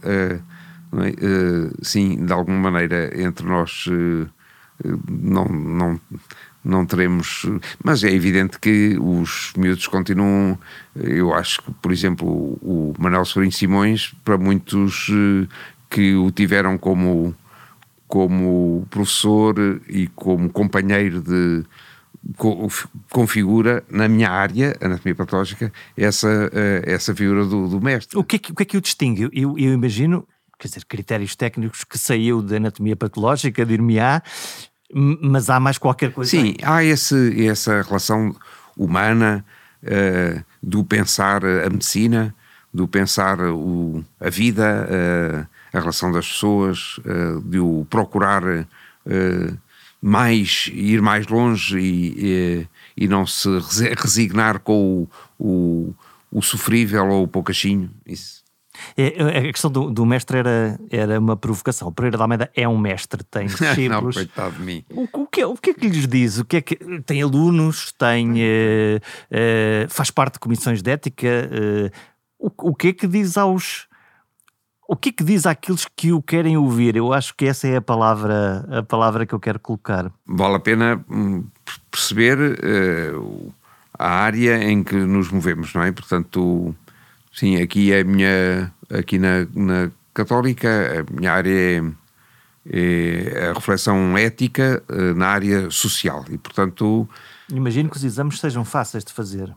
é? 0.94 1.10
uh, 1.10 1.72
sim, 1.82 2.26
de 2.26 2.34
alguma 2.34 2.72
maneira, 2.72 3.12
entre 3.22 3.46
nós 3.46 3.86
uh, 3.88 4.30
não, 5.10 5.46
não, 5.46 6.02
não 6.64 6.86
teremos. 6.86 7.46
Mas 7.84 8.04
é 8.04 8.12
evidente 8.12 8.60
que 8.60 8.98
os 9.00 9.54
miúdos 9.58 9.88
continuam. 9.88 10.58
Eu 10.96 11.34
acho 11.34 11.62
que, 11.62 11.72
por 11.74 11.92
exemplo, 11.92 12.28
o 12.62 12.94
Manuel 12.98 13.26
Sobrinho 13.26 13.52
Simões, 13.52 14.14
para 14.24 14.38
muitos 14.38 15.08
que 15.90 16.16
o 16.16 16.32
tiveram 16.32 16.78
como 16.78 17.36
como 18.08 18.88
professor 18.90 19.56
e 19.88 20.08
como 20.08 20.50
companheiro 20.50 21.22
de 21.22 21.64
configura 23.10 23.84
na 23.90 24.08
minha 24.08 24.30
área, 24.30 24.76
anatomia 24.82 25.16
patológica, 25.16 25.72
essa, 25.96 26.50
eh, 26.54 26.84
essa 26.86 27.16
figura 27.16 27.46
do, 27.46 27.68
do 27.68 27.80
mestre. 27.80 28.18
O 28.18 28.24
que, 28.24 28.36
é 28.36 28.40
que, 28.40 28.52
o 28.52 28.56
que 28.56 28.64
é 28.64 28.66
que 28.66 28.78
o 28.78 28.82
distingue? 28.82 29.30
Eu, 29.32 29.58
eu 29.58 29.74
imagino, 29.74 30.28
quer 30.60 30.68
dizer, 30.68 30.86
critérios 30.86 31.36
técnicos 31.36 31.84
que 31.84 31.98
saiu 31.98 32.42
da 32.42 32.58
anatomia 32.58 32.96
patológica, 32.96 33.66
dir-me-á, 33.66 34.22
Mas 34.94 35.50
há 35.50 35.60
mais 35.60 35.78
qualquer 35.78 36.12
coisa. 36.12 36.30
Sim, 36.30 36.56
aí. 36.60 36.64
há 36.64 36.84
esse, 36.84 37.48
essa 37.48 37.82
relação 37.82 38.36
humana 38.76 39.46
uh, 39.84 40.44
do 40.62 40.84
pensar 40.84 41.46
a 41.46 41.70
medicina, 41.70 42.36
do 42.74 42.88
pensar 42.88 43.40
o, 43.40 44.04
a 44.20 44.30
vida, 44.30 44.88
uh, 44.90 45.48
a 45.72 45.80
relação 45.80 46.12
das 46.12 46.28
pessoas, 46.28 46.98
uh, 47.00 47.42
de 47.42 47.60
o 47.60 47.88
procurar 47.90 48.44
mais, 50.02 50.70
ir 50.72 51.02
mais 51.02 51.28
longe 51.28 51.80
e, 51.80 52.14
e, 52.18 52.68
e, 53.06 53.08
não 53.08 53.26
se 53.26 53.50
resignar 53.98 54.60
com 54.60 55.08
o, 55.40 55.44
o, 55.44 55.96
o 56.32 56.42
sofrível 56.42 57.08
ou 57.08 57.24
o 57.24 57.28
poucachinho. 57.28 57.90
Isso. 58.06 58.39
É, 58.98 59.38
é, 59.38 59.38
a 59.40 59.52
questão 59.52 59.72
do, 59.72 59.92
do, 59.92 60.06
mestre 60.06 60.38
era, 60.38 60.80
era 60.90 61.20
uma 61.20 61.36
provocação. 61.36 61.88
O 61.88 61.92
Pereira 61.92 62.18
da 62.18 62.24
Almeida 62.24 62.52
é 62.56 62.68
um 62.68 62.78
mestre, 62.78 63.24
tem 63.24 63.48
discípulos. 63.48 63.90
não, 63.90 64.12
coitado 64.12 64.56
de 64.56 64.62
mim. 64.62 64.84
O, 64.90 65.08
o, 65.22 65.28
que, 65.28 65.42
é, 65.42 65.48
o 65.48 65.56
que 65.56 65.72
é 65.72 65.74
que 65.74 65.88
lhes 65.88 66.08
diz? 66.08 66.40
O 66.40 66.46
que 66.46 66.58
é 66.58 66.62
que, 66.62 66.76
tem 67.02 67.22
alunos, 67.22 67.92
tem, 67.94 68.34
uh, 68.34 68.98
uh, 68.98 69.90
faz 69.90 70.12
parte 70.12 70.34
de 70.34 70.40
comissões 70.40 70.82
de 70.82 70.92
ética. 70.92 71.28
Uh, 71.28 71.92
o, 72.38 72.70
o 72.70 72.76
que 72.76 72.90
é 72.90 72.94
que 72.94 73.08
diz 73.08 73.38
aos. 73.38 73.88
O 74.88 74.96
que 74.96 75.10
é 75.10 75.12
que 75.12 75.24
diz 75.24 75.46
àqueles 75.46 75.86
que 75.96 76.12
o 76.12 76.20
querem 76.20 76.58
ouvir? 76.58 76.96
Eu 76.96 77.14
acho 77.14 77.36
que 77.36 77.46
essa 77.46 77.68
é 77.68 77.76
a 77.76 77.82
palavra, 77.82 78.66
a 78.72 78.82
palavra 78.82 79.24
que 79.24 79.34
eu 79.34 79.40
quero 79.40 79.60
colocar. 79.60 80.12
Vale 80.26 80.56
a 80.56 80.60
pena 80.60 81.06
hum, 81.08 81.46
perceber 81.92 82.38
a 84.00 84.10
área 84.10 84.64
em 84.64 84.82
que 84.82 84.96
nos 84.96 85.30
movemos, 85.30 85.74
não 85.74 85.84
é? 85.84 85.92
Portanto, 85.92 86.74
Sim, 87.40 87.56
aqui 87.62 87.94
é 87.94 88.02
a 88.02 88.04
minha. 88.04 88.70
Aqui 88.90 89.18
na, 89.18 89.48
na 89.56 89.90
Católica, 90.14 90.68
a 91.08 91.14
minha 91.14 91.32
área 91.32 91.50
é, 91.50 91.82
é 92.70 93.50
a 93.50 93.54
reflexão 93.54 94.18
ética 94.18 94.84
eh, 94.90 95.14
na 95.14 95.28
área 95.28 95.72
social 95.72 96.26
e, 96.30 96.38
portanto. 96.38 97.08
Imagino 97.50 97.90
que 97.90 97.96
os 97.96 98.04
exames 98.04 98.42
sejam 98.42 98.66
fáceis 98.66 99.06
de 99.06 99.14
fazer. 99.14 99.56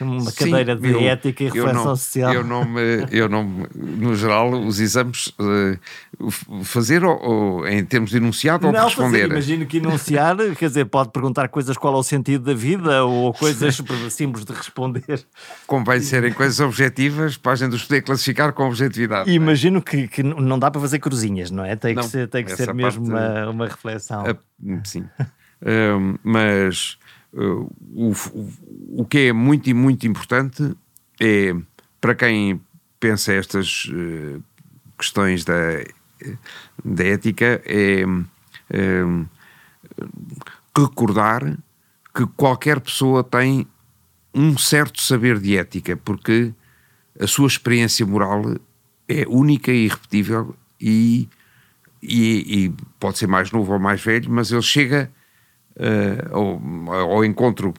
Uma 0.00 0.32
cadeira 0.32 0.74
Sim, 0.74 0.82
de 0.82 0.90
eu, 0.90 1.00
ética 1.02 1.44
e 1.44 1.46
reflexão 1.46 1.84
não, 1.84 1.96
social. 1.96 2.34
Eu 2.34 2.44
não, 2.44 2.64
me, 2.64 3.06
eu 3.12 3.28
não, 3.28 3.44
no 3.74 4.14
geral, 4.16 4.50
os 4.52 4.80
exames 4.80 5.28
uh, 5.38 6.30
fazer 6.64 7.04
ou, 7.04 7.16
ou, 7.22 7.68
em 7.68 7.84
termos 7.84 8.10
de 8.10 8.16
enunciado 8.16 8.62
não, 8.62 8.70
ou 8.70 8.76
de 8.76 8.84
responder. 8.84 9.22
Fazer, 9.22 9.32
imagino 9.32 9.66
que 9.66 9.76
enunciar, 9.76 10.36
quer 10.58 10.68
dizer, 10.68 10.86
pode 10.86 11.10
perguntar 11.10 11.48
coisas 11.48 11.76
qual 11.76 11.94
é 11.94 11.98
o 11.98 12.02
sentido 12.02 12.44
da 12.44 12.54
vida 12.54 13.04
ou 13.04 13.32
coisas 13.32 13.80
simples 14.10 14.44
de 14.44 14.52
responder. 14.52 15.24
Convém 15.66 16.00
serem 16.00 16.32
coisas 16.32 16.58
objetivas 16.58 17.36
para 17.36 17.52
a 17.52 17.56
gente 17.56 17.76
os 17.76 17.84
poder 17.84 18.02
classificar 18.02 18.52
com 18.52 18.66
objetividade. 18.66 19.30
É? 19.30 19.32
Imagino 19.32 19.80
que, 19.80 20.08
que 20.08 20.22
não 20.24 20.58
dá 20.58 20.72
para 20.72 20.80
fazer 20.80 20.98
cruzinhas, 20.98 21.52
não 21.52 21.64
é? 21.64 21.76
Tem 21.76 21.94
que 21.94 22.04
ser, 22.06 22.28
tem 22.28 22.44
que 22.44 22.54
ser 22.56 22.74
mesmo 22.74 23.06
uma, 23.06 23.48
uma 23.48 23.66
reflexão. 23.66 24.24
sim. 24.84 25.04
mas 26.22 26.98
O, 27.36 28.12
o, 28.96 29.04
que 29.04 29.18
é 29.18 29.32
muito 29.32 29.68
e 29.68 29.74
muito 29.74 30.06
importante 30.06 30.72
é, 31.20 31.52
para 32.00 32.14
quem 32.14 32.60
pensa 33.00 33.32
estas 33.32 33.86
uh, 33.86 34.42
questões 34.96 35.44
da, 35.44 35.84
da 36.84 37.04
ética, 37.04 37.60
é 37.64 38.04
uh, 38.06 39.28
recordar 40.76 41.58
que 42.14 42.26
qualquer 42.36 42.80
pessoa 42.80 43.24
tem 43.24 43.66
um 44.34 44.56
certo 44.56 45.00
saber 45.00 45.38
de 45.38 45.56
ética, 45.56 45.96
porque 45.96 46.52
a 47.18 47.26
sua 47.26 47.46
experiência 47.46 48.06
moral 48.06 48.42
é 49.08 49.24
única 49.28 49.70
e 49.72 49.86
irrepetível 49.86 50.54
e, 50.80 51.28
e, 52.02 52.64
e 52.64 52.74
pode 52.98 53.18
ser 53.18 53.26
mais 53.26 53.50
novo 53.50 53.72
ou 53.72 53.78
mais 53.78 54.02
velho, 54.02 54.30
mas 54.30 54.50
ele 54.50 54.62
chega 54.62 55.10
uh, 55.76 56.34
ao, 56.90 57.10
ao 57.12 57.24
encontro 57.24 57.74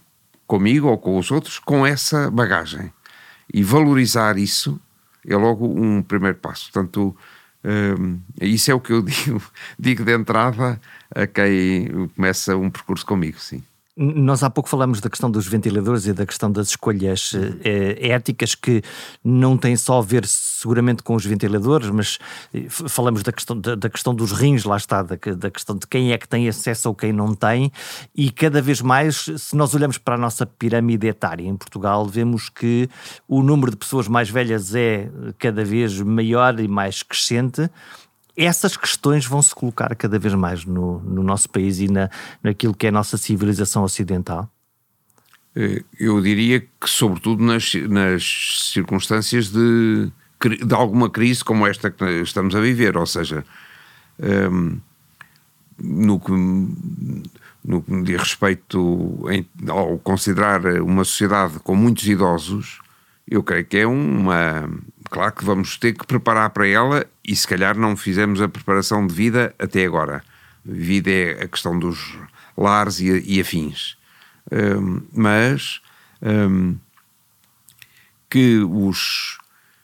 comigo 0.47 0.87
ou 0.87 0.97
com 0.97 1.17
os 1.17 1.31
outros 1.31 1.59
com 1.59 1.85
essa 1.85 2.29
bagagem. 2.29 2.91
E 3.53 3.63
valorizar 3.63 4.37
isso 4.37 4.79
é 5.27 5.35
logo 5.35 5.65
um 5.67 6.01
primeiro 6.01 6.37
passo. 6.37 6.71
Portanto, 6.71 7.15
eh, 7.63 8.45
isso 8.45 8.69
é 8.69 8.73
o 8.73 8.79
que 8.79 8.93
eu 8.93 9.01
digo, 9.03 9.41
digo 9.77 10.03
de 10.03 10.13
entrada 10.13 10.79
a 11.13 11.25
quem 11.25 12.09
começa 12.15 12.55
um 12.55 12.69
percurso 12.69 13.05
comigo, 13.05 13.39
sim. 13.39 13.63
Nós 13.97 14.43
há 14.43 14.49
pouco 14.49 14.67
falamos 14.67 14.99
da 14.99 15.09
questão 15.09 15.31
dos 15.31 15.47
ventiladores 15.47 16.05
e 16.05 16.11
da 16.11 16.25
questão 16.25 16.51
das 16.51 16.67
escolhas 16.67 17.31
eh, 17.63 18.09
éticas 18.09 18.53
que 18.53 18.81
não 19.23 19.57
têm 19.57 19.77
só 19.77 19.99
a 19.99 20.01
ver 20.01 20.27
seguramente 20.27 21.01
com 21.01 21.15
os 21.15 21.25
ventiladores, 21.25 21.89
mas 21.89 22.19
eh, 22.53 22.65
falamos 22.67 23.23
da 23.23 23.31
questão, 23.31 23.57
da, 23.57 23.73
da, 23.73 23.89
questão 23.89 24.13
dos 24.13 24.33
rins, 24.33 24.65
lá 24.65 24.75
está, 24.75 25.01
da, 25.01 25.15
da 25.15 25.49
questão 25.49 25.77
de 25.77 25.87
quem 25.87 26.11
é 26.11 26.17
que 26.17 26.27
tem 26.27 26.49
acesso 26.49 26.89
ou 26.89 26.95
quem 26.95 27.13
não 27.13 27.33
tem, 27.33 27.71
e 28.13 28.29
cada 28.31 28.61
vez 28.61 28.81
mais, 28.81 29.29
se 29.37 29.55
nós 29.55 29.73
olhamos 29.73 29.97
para 29.97 30.15
a 30.15 30.17
nossa 30.17 30.45
pirâmide 30.45 31.07
etária 31.07 31.47
em 31.47 31.55
Portugal, 31.55 32.05
vemos 32.05 32.49
que 32.49 32.89
o 33.29 33.41
número 33.41 33.71
de 33.71 33.77
pessoas 33.77 34.09
mais 34.09 34.29
velhas 34.29 34.75
é 34.75 35.09
cada 35.39 35.63
vez 35.63 36.01
maior 36.01 36.59
e 36.59 36.67
mais 36.67 37.01
crescente 37.01 37.69
essas 38.35 38.75
questões 38.75 39.25
vão 39.25 39.41
se 39.41 39.53
colocar 39.53 39.95
cada 39.95 40.19
vez 40.19 40.33
mais 40.33 40.65
no, 40.65 40.99
no 40.99 41.23
nosso 41.23 41.49
país 41.49 41.79
e 41.79 41.87
na, 41.87 42.09
naquilo 42.43 42.73
que 42.73 42.85
é 42.85 42.89
a 42.89 42.91
nossa 42.91 43.17
civilização 43.17 43.83
ocidental? 43.83 44.49
Eh, 45.55 45.83
eu 45.97 46.21
diria 46.21 46.59
que, 46.59 46.89
sobretudo, 46.89 47.43
nas, 47.43 47.73
nas 47.73 48.69
circunstâncias 48.71 49.49
de, 49.49 50.11
de 50.65 50.73
alguma 50.73 51.09
crise 51.09 51.43
como 51.43 51.65
esta 51.65 51.89
que 51.89 52.03
estamos 52.21 52.55
a 52.55 52.59
viver, 52.59 52.97
ou 52.97 53.05
seja, 53.05 53.45
ehm, 54.19 54.77
no, 55.79 56.19
que, 56.19 56.31
no 57.63 57.81
que 57.81 58.01
diz 58.03 58.19
respeito 58.19 59.25
em, 59.29 59.47
ao 59.69 59.97
considerar 59.99 60.65
uma 60.81 61.05
sociedade 61.05 61.59
com 61.59 61.75
muitos 61.75 62.05
idosos, 62.07 62.79
eu 63.27 63.41
creio 63.43 63.65
que 63.65 63.77
é 63.77 63.87
uma, 63.87 64.69
claro 65.09 65.33
que 65.33 65.45
vamos 65.45 65.77
ter 65.77 65.93
que 65.93 66.05
preparar 66.05 66.49
para 66.51 66.67
ela 66.67 67.05
e 67.23 67.35
se 67.35 67.47
calhar 67.47 67.77
não 67.77 67.97
fizemos 67.97 68.41
a 68.41 68.47
preparação 68.47 69.05
de 69.05 69.13
vida 69.13 69.53
até 69.57 69.85
agora. 69.85 70.23
Vida 70.63 71.09
é 71.09 71.43
a 71.43 71.47
questão 71.47 71.77
dos 71.77 72.17
lares 72.57 72.99
e, 72.99 73.23
e 73.25 73.39
afins. 73.39 73.97
Um, 74.51 75.01
mas 75.11 75.81
um, 76.21 76.77
que 78.29 78.59
os, 78.59 79.39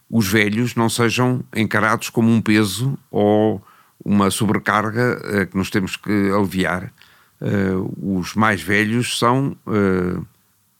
os 0.09 0.27
velhos 0.27 0.75
não 0.75 0.89
sejam 0.89 1.43
encarados 1.55 2.09
como 2.09 2.31
um 2.31 2.41
peso 2.41 2.97
ou 3.09 3.63
uma 4.03 4.29
sobrecarga 4.29 5.19
uh, 5.19 5.47
que 5.47 5.57
nos 5.57 5.69
temos 5.69 5.95
que 5.95 6.31
aliviar. 6.31 6.91
Uh, 7.39 8.19
os 8.19 8.35
mais 8.35 8.61
velhos 8.61 9.17
são, 9.17 9.57
uh, 9.65 10.25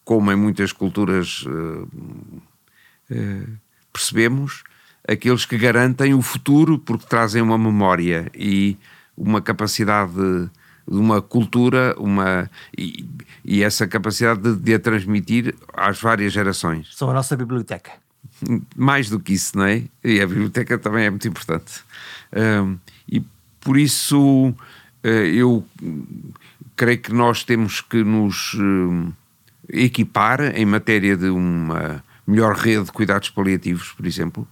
como 0.04 0.32
em 0.32 0.36
muitas 0.36 0.72
culturas 0.72 1.44
percebemos 3.92 4.64
aqueles 5.08 5.46
que 5.46 5.58
garantem 5.58 6.14
o 6.14 6.22
futuro 6.22 6.78
porque 6.80 7.06
trazem 7.06 7.42
uma 7.42 7.58
memória 7.58 8.32
e 8.34 8.78
uma 9.18 9.42
capacidade 9.42 10.14
de, 10.14 10.50
uma 10.88 11.22
cultura 11.22 11.96
uma, 11.98 12.50
e, 12.78 13.06
e 13.46 13.64
essa 13.64 13.88
capacidade 13.88 14.42
de, 14.42 14.56
de, 14.56 14.74
a 14.74 14.80
transmitir 14.80 15.56
às 15.74 16.00
várias 16.00 16.34
gerações. 16.34 16.96
São 16.96 17.10
a 17.10 17.14
nossa 17.14 17.36
biblioteca. 17.36 17.92
Mais 18.76 19.10
do 19.10 19.20
que 19.20 19.34
isso, 19.34 19.58
não 19.58 19.66
é? 19.66 19.84
E 20.04 20.20
a 20.20 20.28
biblioteca 20.28 20.78
também 20.78 21.06
é 21.06 21.10
muito 21.10 21.28
importante. 21.28 21.84
Um, 22.34 22.78
e 23.08 23.24
por 23.60 23.78
isso 23.78 24.50
uh, 24.50 25.08
eu 25.08 25.66
creio 26.76 27.00
que 27.00 27.14
nós 27.14 27.44
temos 27.44 27.82
que 27.82 28.04
nos 28.04 28.54
uh, 28.56 29.14
equipar 29.70 30.42
em 30.56 30.66
matéria 30.66 31.16
de 31.16 31.30
uma 31.30 32.04
melhor 32.32 32.56
rede 32.56 32.86
de 32.86 32.92
cuidados 32.92 33.30
paliativos, 33.30 33.92
por 33.92 34.06
exemplo. 34.06 34.48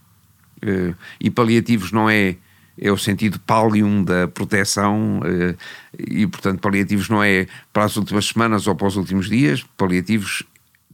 Uh, 0.63 0.95
e 1.19 1.29
paliativos 1.29 1.91
não 1.91 2.09
é 2.09 2.35
é 2.81 2.91
o 2.91 2.97
sentido 2.97 3.39
palium 3.41 4.01
da 4.03 4.27
proteção 4.27 5.19
uh, 5.19 5.57
e 5.97 6.25
portanto 6.25 6.61
paliativos 6.61 7.09
não 7.09 7.21
é 7.21 7.45
para 7.73 7.83
as 7.83 7.97
últimas 7.97 8.27
semanas 8.27 8.67
ou 8.67 8.75
para 8.75 8.87
os 8.87 8.95
últimos 8.95 9.29
dias, 9.29 9.65
paliativos 9.75 10.43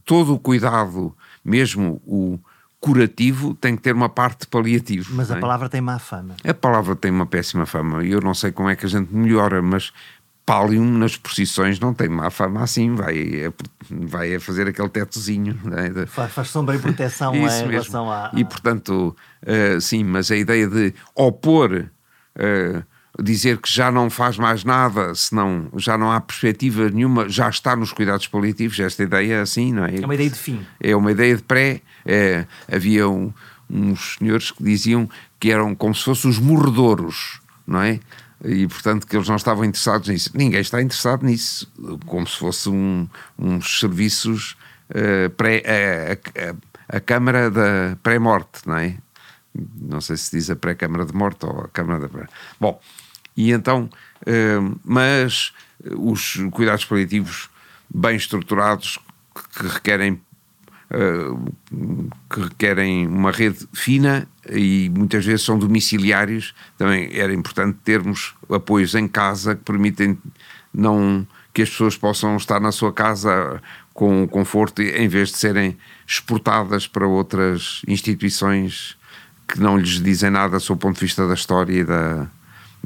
todo 0.04 0.34
o 0.34 0.38
cuidado, 0.38 1.14
mesmo 1.44 2.00
o 2.04 2.40
curativo 2.80 3.54
tem 3.54 3.74
que 3.74 3.82
ter 3.82 3.94
uma 3.94 4.08
parte 4.08 4.40
de 4.40 4.46
paliativo. 4.46 5.14
Mas 5.14 5.30
a 5.30 5.36
é? 5.36 5.40
palavra 5.40 5.68
tem 5.68 5.80
má 5.80 5.98
fama. 5.98 6.36
A 6.44 6.54
palavra 6.54 6.94
tem 6.94 7.10
uma 7.10 7.26
péssima 7.26 7.66
fama 7.66 8.04
e 8.04 8.12
eu 8.12 8.20
não 8.20 8.34
sei 8.34 8.52
como 8.52 8.68
é 8.68 8.76
que 8.76 8.86
a 8.86 8.88
gente 8.88 9.12
melhora, 9.12 9.60
mas 9.60 9.92
Pallium 10.46 10.86
nas 10.96 11.16
procissões 11.16 11.80
não 11.80 11.92
tem 11.92 12.08
má 12.08 12.30
fama 12.30 12.62
assim, 12.62 12.94
vai, 12.94 13.52
vai 13.90 14.36
a 14.36 14.40
fazer 14.40 14.68
aquele 14.68 14.88
tetozinho. 14.88 15.58
Né? 15.64 16.06
Faz, 16.06 16.32
faz 16.32 16.48
sombra 16.50 16.76
e 16.76 16.78
proteção 16.78 17.34
em 17.36 17.42
mesmo. 17.42 17.68
relação 17.68 18.10
a. 18.10 18.30
E 18.32 18.44
portanto, 18.44 19.14
uh, 19.42 19.80
sim, 19.80 20.04
mas 20.04 20.30
a 20.30 20.36
ideia 20.36 20.68
de 20.68 20.94
opor, 21.16 21.90
uh, 22.36 22.82
dizer 23.20 23.58
que 23.58 23.72
já 23.72 23.90
não 23.90 24.08
faz 24.08 24.38
mais 24.38 24.62
nada, 24.62 25.12
senão 25.16 25.68
já 25.76 25.98
não 25.98 26.12
há 26.12 26.20
perspectiva 26.20 26.88
nenhuma, 26.90 27.28
já 27.28 27.48
está 27.48 27.74
nos 27.74 27.92
cuidados 27.92 28.28
paliativos, 28.28 28.78
esta 28.78 29.02
ideia 29.02 29.42
assim, 29.42 29.72
não 29.72 29.84
é? 29.84 29.96
É 29.96 30.04
uma 30.04 30.14
ideia 30.14 30.30
de 30.30 30.38
fim. 30.38 30.64
É 30.80 30.94
uma 30.94 31.10
ideia 31.10 31.36
de 31.36 31.42
pré. 31.42 31.80
É, 32.04 32.46
havia 32.72 33.08
um, 33.08 33.32
uns 33.68 34.16
senhores 34.16 34.52
que 34.52 34.62
diziam 34.62 35.10
que 35.40 35.50
eram 35.50 35.74
como 35.74 35.92
se 35.92 36.04
fossem 36.04 36.30
os 36.30 36.38
morredouros, 36.38 37.40
não 37.66 37.82
é? 37.82 37.98
E 38.44 38.66
portanto 38.66 39.06
que 39.06 39.16
eles 39.16 39.28
não 39.28 39.36
estavam 39.36 39.64
interessados 39.64 40.08
nisso. 40.08 40.30
Ninguém 40.34 40.60
está 40.60 40.80
interessado 40.80 41.24
nisso, 41.24 41.70
como 42.06 42.26
se 42.26 42.36
fosse 42.38 42.68
um, 42.68 43.08
uns 43.38 43.80
serviços 43.80 44.56
uh, 44.90 45.30
pré, 45.30 45.62
a, 45.66 46.50
a, 46.94 46.96
a 46.96 47.00
Câmara 47.00 47.50
da 47.50 47.96
pré-morte, 48.02 48.66
não 48.66 48.76
é? 48.76 48.96
Não 49.80 50.00
sei 50.00 50.16
se 50.16 50.36
diz 50.36 50.50
a 50.50 50.56
pré-Câmara 50.56 51.06
de 51.06 51.14
Morte 51.14 51.46
ou 51.46 51.60
a 51.60 51.68
Câmara 51.68 52.08
da. 52.08 52.28
Bom, 52.60 52.80
e 53.36 53.52
então, 53.52 53.88
uh, 54.22 54.80
mas 54.84 55.52
os 55.96 56.36
cuidados 56.52 56.84
paliativos 56.84 57.48
bem 57.92 58.16
estruturados 58.16 58.98
que 59.34 59.66
requerem 59.66 60.20
que 62.30 62.40
requerem 62.40 63.06
uma 63.06 63.30
rede 63.30 63.66
fina 63.72 64.26
e 64.48 64.90
muitas 64.94 65.24
vezes 65.24 65.44
são 65.44 65.58
domiciliários. 65.58 66.54
Também 66.78 67.10
era 67.12 67.34
importante 67.34 67.78
termos 67.84 68.34
apoios 68.50 68.94
em 68.94 69.08
casa 69.08 69.54
que 69.54 69.62
permitem 69.62 70.16
não 70.72 71.26
que 71.52 71.62
as 71.62 71.70
pessoas 71.70 71.96
possam 71.96 72.36
estar 72.36 72.60
na 72.60 72.70
sua 72.70 72.92
casa 72.92 73.62
com 73.94 74.28
conforto 74.28 74.82
em 74.82 75.08
vez 75.08 75.30
de 75.30 75.38
serem 75.38 75.76
exportadas 76.06 76.86
para 76.86 77.06
outras 77.06 77.80
instituições 77.88 78.96
que 79.48 79.58
não 79.58 79.78
lhes 79.78 80.02
dizem 80.02 80.28
nada 80.28 80.60
sob 80.60 80.76
o 80.76 80.80
ponto 80.80 80.96
de 80.96 81.06
vista 81.06 81.26
da 81.26 81.32
história 81.32 81.80
e 81.80 81.84
da, 81.84 82.28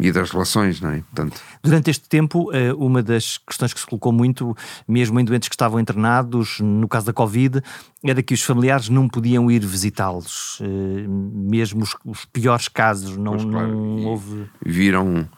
e 0.00 0.10
das 0.10 0.30
relações, 0.30 0.80
não 0.80 0.90
é? 0.90 1.00
Portanto... 1.00 1.40
Durante 1.62 1.90
este 1.90 2.08
tempo, 2.08 2.50
eh, 2.52 2.72
uma 2.74 3.02
das 3.02 3.38
questões 3.38 3.72
que 3.72 3.80
se 3.80 3.86
colocou 3.86 4.12
muito, 4.12 4.56
mesmo 4.88 5.20
em 5.20 5.24
doentes 5.24 5.48
que 5.48 5.54
estavam 5.54 5.78
internados, 5.78 6.58
no 6.60 6.88
caso 6.88 7.06
da 7.06 7.12
Covid, 7.12 7.62
era 8.02 8.22
que 8.22 8.32
os 8.32 8.42
familiares 8.42 8.88
não 8.88 9.08
podiam 9.08 9.50
ir 9.50 9.64
visitá-los, 9.64 10.58
eh, 10.62 11.06
mesmo 11.06 11.82
os, 11.82 11.94
os, 12.04 12.24
piores 12.24 12.68
casos, 12.68 13.16
não, 13.16 13.32
pois, 13.32 13.44
claro. 13.44 13.68
não 13.68 14.04
houve... 14.06 14.46
Viram, 14.64 15.28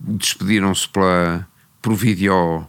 despediram-se 0.00 0.88
pela, 0.88 1.46
por 1.82 1.94
vídeo 1.94 2.66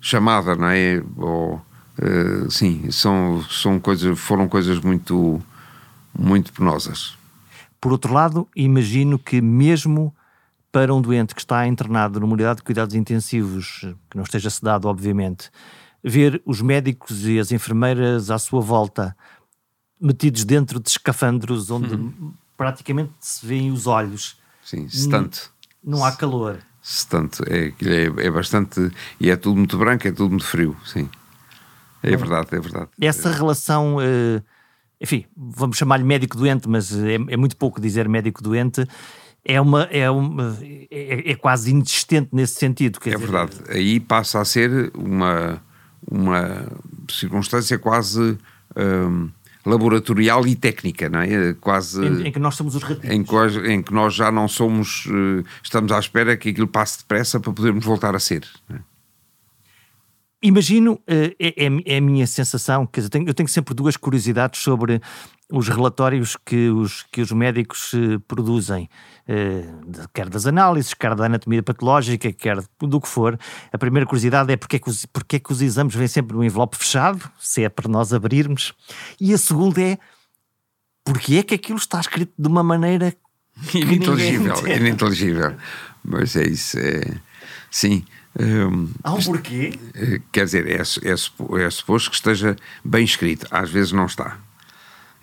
chamada, 0.00 0.54
não 0.54 0.68
é? 0.68 1.02
Ou, 1.16 1.54
uh, 1.54 2.50
sim, 2.50 2.90
são, 2.90 3.42
são 3.50 3.80
coisas, 3.80 4.18
foram 4.18 4.46
coisas 4.46 4.78
muito, 4.80 5.42
muito 6.16 6.52
penosas. 6.52 7.16
Por 7.80 7.92
outro 7.92 8.12
lado, 8.12 8.46
imagino 8.54 9.18
que 9.18 9.40
mesmo 9.40 10.14
para 10.74 10.92
um 10.92 11.00
doente 11.00 11.36
que 11.36 11.40
está 11.40 11.68
internado 11.68 12.18
numa 12.18 12.32
unidade 12.32 12.56
de 12.56 12.64
cuidados 12.64 12.96
intensivos, 12.96 13.86
que 14.10 14.16
não 14.16 14.24
esteja 14.24 14.50
sedado, 14.50 14.88
obviamente, 14.88 15.48
ver 16.02 16.42
os 16.44 16.60
médicos 16.60 17.24
e 17.28 17.38
as 17.38 17.52
enfermeiras 17.52 18.28
à 18.28 18.40
sua 18.40 18.60
volta 18.60 19.16
metidos 20.00 20.44
dentro 20.44 20.80
de 20.80 20.88
escafandros 20.88 21.70
onde 21.70 21.94
uhum. 21.94 22.34
praticamente 22.56 23.12
se 23.20 23.46
vêem 23.46 23.70
os 23.70 23.86
olhos. 23.86 24.36
Sim, 24.64 24.88
tanto. 25.08 25.52
Não 25.80 26.04
há 26.04 26.10
calor. 26.10 26.58
tanto. 27.08 27.44
É, 27.46 27.68
é, 27.68 28.26
é 28.26 28.30
bastante. 28.32 28.90
E 29.20 29.30
é 29.30 29.36
tudo 29.36 29.58
muito 29.58 29.78
branco, 29.78 30.08
é 30.08 30.10
tudo 30.10 30.30
muito 30.30 30.44
frio, 30.44 30.76
sim. 30.84 31.08
É 32.02 32.16
verdade, 32.16 32.48
é 32.50 32.60
verdade. 32.60 32.88
Essa 33.00 33.30
relação, 33.30 33.98
eh, 34.00 34.42
enfim, 35.00 35.24
vamos 35.36 35.76
chamar-lhe 35.76 36.04
médico-doente, 36.04 36.68
mas 36.68 36.92
é, 36.92 37.14
é 37.14 37.36
muito 37.36 37.56
pouco 37.56 37.80
dizer 37.80 38.08
médico-doente 38.08 38.84
é, 39.44 39.60
uma, 39.60 39.82
é, 39.84 40.10
uma, 40.10 40.58
é, 40.90 41.32
é, 41.32 41.34
quase 41.36 41.70
inexistente 41.70 42.30
nesse 42.32 42.54
sentido. 42.54 42.98
é 43.04 43.10
dizer, 43.10 43.18
verdade. 43.18 43.52
Aí 43.68 44.00
passa 44.00 44.40
a 44.40 44.44
ser 44.44 44.90
uma, 44.94 45.62
uma 46.10 46.66
circunstância 47.10 47.78
quase 47.78 48.38
um, 48.76 49.28
laboratorial 49.66 50.46
e 50.46 50.56
técnica, 50.56 51.08
não 51.08 51.20
é? 51.20 51.54
Quase. 51.60 52.04
Em, 52.04 52.28
em 52.28 52.32
que 52.32 52.38
nós 52.38 52.54
somos 52.54 52.74
os 52.74 52.82
ratinhos. 52.82 53.14
Em 53.14 53.22
que, 53.22 53.70
em 53.70 53.82
que 53.82 53.92
nós 53.92 54.14
já 54.14 54.30
não 54.32 54.48
somos. 54.48 55.06
Uh, 55.06 55.44
estamos 55.62 55.92
à 55.92 55.98
espera 55.98 56.36
que 56.36 56.50
aquilo 56.50 56.68
passe 56.68 56.98
depressa 56.98 57.38
para 57.38 57.52
podermos 57.52 57.84
voltar 57.84 58.14
a 58.14 58.18
ser. 58.18 58.46
É? 58.70 58.93
Imagino, 60.46 61.00
é, 61.06 61.34
é, 61.40 61.54
é, 61.86 61.96
a 61.96 62.00
minha 62.02 62.26
sensação, 62.26 62.86
quer 62.86 63.00
dizer, 63.00 63.06
eu 63.06 63.10
tenho, 63.10 63.28
eu 63.28 63.32
tenho 63.32 63.48
sempre 63.48 63.72
duas 63.72 63.96
curiosidades 63.96 64.60
sobre 64.60 65.00
os 65.50 65.68
relatórios 65.68 66.36
que 66.44 66.68
os, 66.68 67.02
que 67.10 67.22
os 67.22 67.32
médicos 67.32 67.94
uh, 67.94 68.20
produzem, 68.28 68.90
uh, 69.26 70.08
quer 70.12 70.28
das 70.28 70.46
análises, 70.46 70.92
quer 70.92 71.14
da 71.14 71.24
anatomia 71.24 71.62
patológica, 71.62 72.30
quer 72.30 72.58
do 72.78 73.00
que 73.00 73.08
for. 73.08 73.38
A 73.72 73.78
primeira 73.78 74.04
curiosidade 74.04 74.52
é 74.52 74.56
porque 74.58 74.76
é 74.76 74.78
que 74.78 74.90
os, 74.90 75.06
porque 75.06 75.36
é 75.36 75.38
que 75.38 75.50
os 75.50 75.62
exames 75.62 75.94
vêm 75.94 76.08
sempre 76.08 76.36
no 76.36 76.44
envelope 76.44 76.76
fechado, 76.76 77.26
se 77.40 77.64
é 77.64 77.70
para 77.70 77.88
nós 77.88 78.12
abrirmos. 78.12 78.74
E 79.18 79.32
a 79.32 79.38
segunda 79.38 79.80
é 79.80 79.98
porque 81.02 81.36
é 81.36 81.42
que 81.42 81.54
aquilo 81.54 81.78
está 81.78 81.98
escrito 81.98 82.34
de 82.38 82.48
uma 82.48 82.62
maneira 82.62 83.16
ininteligível, 83.72 84.68
ininteligível. 84.68 85.54
Mas 86.04 86.36
é 86.36 86.46
isso, 86.46 86.78
é... 86.78 87.00
sim. 87.70 88.04
Há 89.02 89.12
um 89.12 89.22
porquê? 89.22 89.78
Eh, 89.94 90.20
quer 90.32 90.44
dizer, 90.44 90.66
é, 90.66 90.82
é, 90.82 91.64
é 91.64 91.70
suposto 91.70 92.10
que 92.10 92.16
esteja 92.16 92.56
bem 92.84 93.04
escrito, 93.04 93.46
às 93.50 93.70
vezes 93.70 93.92
não 93.92 94.06
está 94.06 94.38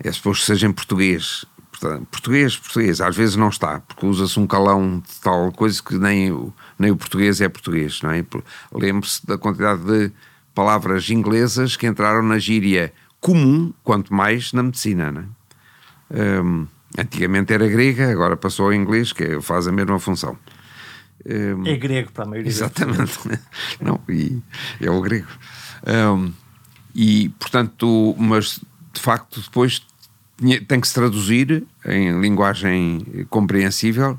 é 0.02 0.12
suposto 0.12 0.42
que 0.42 0.46
seja 0.52 0.66
em 0.66 0.72
português. 0.72 1.44
Portanto, 1.70 2.06
português, 2.10 2.56
português, 2.56 3.00
às 3.00 3.16
vezes 3.16 3.36
não 3.36 3.48
está, 3.48 3.80
porque 3.80 4.04
usa-se 4.06 4.38
um 4.38 4.46
calão 4.46 5.00
de 5.00 5.20
tal 5.20 5.50
coisa 5.52 5.82
que 5.82 5.96
nem 5.96 6.30
o, 6.30 6.52
nem 6.78 6.90
o 6.90 6.96
português 6.96 7.40
é 7.40 7.48
português, 7.48 8.02
não 8.02 8.10
é? 8.10 8.24
Lembre-se 8.72 9.26
da 9.26 9.38
quantidade 9.38 9.82
de 9.82 10.12
palavras 10.54 11.08
inglesas 11.10 11.76
que 11.76 11.86
entraram 11.86 12.22
na 12.22 12.38
gíria 12.38 12.92
comum, 13.20 13.72
quanto 13.82 14.12
mais 14.12 14.52
na 14.52 14.62
medicina, 14.62 15.10
não 15.10 15.22
é? 15.22 16.98
Antigamente 16.98 17.54
era 17.54 17.66
grega, 17.66 18.10
agora 18.10 18.36
passou 18.36 18.66
ao 18.66 18.74
inglês, 18.74 19.12
que 19.12 19.40
faz 19.40 19.66
a 19.66 19.72
mesma 19.72 19.98
função. 19.98 20.36
Um, 21.24 21.66
é 21.66 21.76
grego 21.76 22.10
para 22.12 22.24
a 22.24 22.26
maioria. 22.26 22.50
Exatamente. 22.50 23.18
não, 23.80 24.00
e 24.08 24.40
é 24.80 24.90
o 24.90 25.00
grego. 25.00 25.28
Um, 25.86 26.32
e, 26.94 27.28
portanto, 27.38 28.14
mas 28.18 28.60
de 28.92 29.00
facto 29.00 29.40
depois 29.40 29.82
tem 30.66 30.80
que 30.80 30.88
se 30.88 30.94
traduzir 30.94 31.64
em 31.86 32.20
linguagem 32.20 33.26
compreensível 33.30 34.18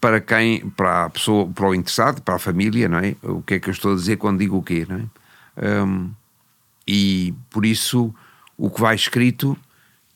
para 0.00 0.20
quem, 0.20 0.68
para 0.70 1.04
a 1.04 1.10
pessoa, 1.10 1.46
para 1.48 1.68
o 1.68 1.74
interessado, 1.74 2.20
para 2.22 2.34
a 2.34 2.38
família, 2.38 2.88
não 2.88 2.98
é? 2.98 3.16
O 3.22 3.42
que 3.42 3.54
é 3.54 3.60
que 3.60 3.68
eu 3.68 3.72
estou 3.72 3.92
a 3.92 3.94
dizer 3.94 4.16
quando 4.16 4.38
digo 4.38 4.56
o 4.56 4.62
quê, 4.62 4.86
não 4.88 4.96
é? 4.96 5.82
Um, 5.82 6.10
e 6.86 7.34
por 7.50 7.64
isso 7.64 8.14
o 8.56 8.70
que 8.70 8.80
vai 8.80 8.94
escrito 8.94 9.56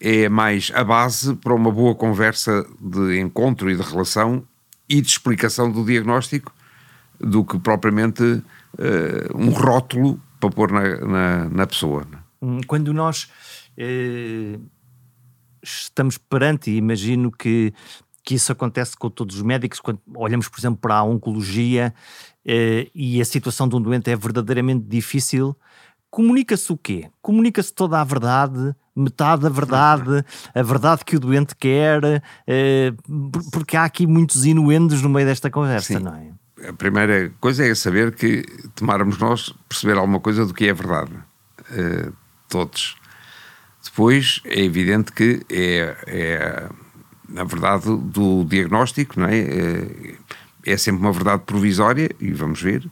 é 0.00 0.28
mais 0.28 0.70
a 0.74 0.84
base 0.84 1.34
para 1.36 1.54
uma 1.54 1.70
boa 1.70 1.94
conversa 1.94 2.66
de 2.80 3.18
encontro 3.18 3.70
e 3.70 3.76
de 3.76 3.82
relação 3.82 4.44
e 4.88 5.00
de 5.00 5.08
explicação 5.08 5.70
do 5.70 5.84
diagnóstico 5.84 6.52
do 7.20 7.44
que 7.44 7.58
propriamente 7.58 8.22
uh, 8.22 8.44
um 9.34 9.50
rótulo 9.50 10.20
para 10.40 10.50
pôr 10.50 10.70
na, 10.70 10.96
na, 11.06 11.48
na 11.48 11.66
pessoa. 11.66 12.06
É? 12.12 12.16
Hum, 12.40 12.60
quando 12.66 12.92
nós 12.94 13.28
eh, 13.76 14.58
estamos 15.62 16.16
perante, 16.18 16.70
imagino 16.70 17.30
que, 17.30 17.72
que 18.24 18.36
isso 18.36 18.52
acontece 18.52 18.96
com 18.96 19.10
todos 19.10 19.36
os 19.36 19.42
médicos, 19.42 19.80
quando 19.80 20.00
olhamos, 20.14 20.48
por 20.48 20.60
exemplo, 20.60 20.78
para 20.80 20.96
a 20.96 21.02
oncologia 21.02 21.92
eh, 22.44 22.88
e 22.94 23.20
a 23.20 23.24
situação 23.24 23.68
de 23.68 23.76
um 23.76 23.80
doente 23.80 24.10
é 24.10 24.16
verdadeiramente 24.16 24.84
difícil, 24.86 25.56
comunica-se 26.10 26.72
o 26.72 26.76
quê? 26.76 27.08
Comunica-se 27.20 27.72
toda 27.72 28.00
a 28.00 28.04
verdade, 28.04 28.74
metade 28.94 29.42
da 29.42 29.48
verdade, 29.48 30.24
a 30.54 30.62
verdade 30.62 31.04
que 31.04 31.16
o 31.16 31.20
doente 31.20 31.54
quer, 31.56 32.22
eh, 32.46 32.92
porque 33.52 33.76
há 33.76 33.84
aqui 33.84 34.06
muitos 34.06 34.44
inuendos 34.44 35.02
no 35.02 35.08
meio 35.08 35.26
desta 35.26 35.50
conversa, 35.50 35.98
Sim. 35.98 36.04
não 36.04 36.14
é? 36.14 36.68
A 36.68 36.72
primeira 36.72 37.32
coisa 37.40 37.64
é 37.64 37.74
saber 37.74 38.14
que 38.14 38.42
tomarmos 38.74 39.16
nós 39.18 39.54
perceber 39.68 39.96
alguma 39.96 40.18
coisa 40.18 40.44
do 40.44 40.52
que 40.52 40.66
é 40.66 40.74
verdade. 40.74 41.12
Uh, 41.70 42.12
todos. 42.48 42.96
Depois 43.84 44.40
é 44.44 44.64
evidente 44.64 45.12
que 45.12 45.40
é, 45.48 45.96
é 46.06 46.68
na 47.28 47.44
verdade, 47.44 47.84
do 47.84 48.44
diagnóstico, 48.44 49.20
não 49.20 49.28
é? 49.28 49.38
é? 49.38 50.14
É 50.66 50.76
sempre 50.76 51.00
uma 51.00 51.12
verdade 51.12 51.42
provisória, 51.44 52.10
e 52.18 52.32
vamos 52.32 52.60
ver, 52.60 52.88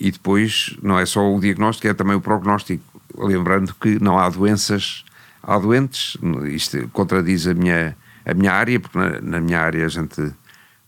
e 0.00 0.10
depois 0.10 0.76
não 0.82 0.98
é 0.98 1.06
só 1.06 1.34
o 1.34 1.40
diagnóstico, 1.40 1.88
é 1.88 1.94
também 1.94 2.16
o 2.16 2.20
prognóstico. 2.20 2.84
Lembrando 3.16 3.74
que 3.74 4.02
não 4.02 4.18
há 4.18 4.28
doenças, 4.28 5.04
há 5.42 5.58
doentes, 5.58 6.16
isto 6.46 6.88
contradiz 6.92 7.46
a 7.46 7.54
minha, 7.54 7.96
a 8.24 8.34
minha 8.34 8.52
área, 8.52 8.78
porque 8.78 8.98
na, 8.98 9.20
na 9.20 9.40
minha 9.40 9.60
área 9.60 9.84
a 9.84 9.88
gente 9.88 10.32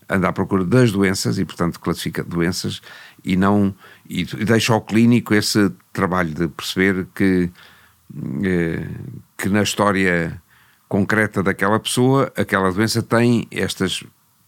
anda 0.09 0.29
à 0.29 0.33
procura 0.33 0.65
das 0.65 0.93
doenças 0.93 1.39
e, 1.39 1.45
portanto, 1.45 1.81
classifica 1.81 2.23
doenças 2.23 2.81
e 3.25 3.37
não 3.37 3.75
e 4.09 4.25
deixa 4.25 4.73
ao 4.73 4.81
clínico 4.81 5.35
esse 5.35 5.71
trabalho 5.93 6.31
de 6.31 6.49
perceber 6.49 7.07
que 7.15 7.51
eh, 8.43 8.87
que 9.37 9.49
na 9.49 9.63
história 9.63 10.43
concreta 10.89 11.43
daquela 11.43 11.79
pessoa, 11.79 12.33
aquela 12.37 12.73
doença 12.73 13.03
tem 13.03 13.47
estas 13.51 14.03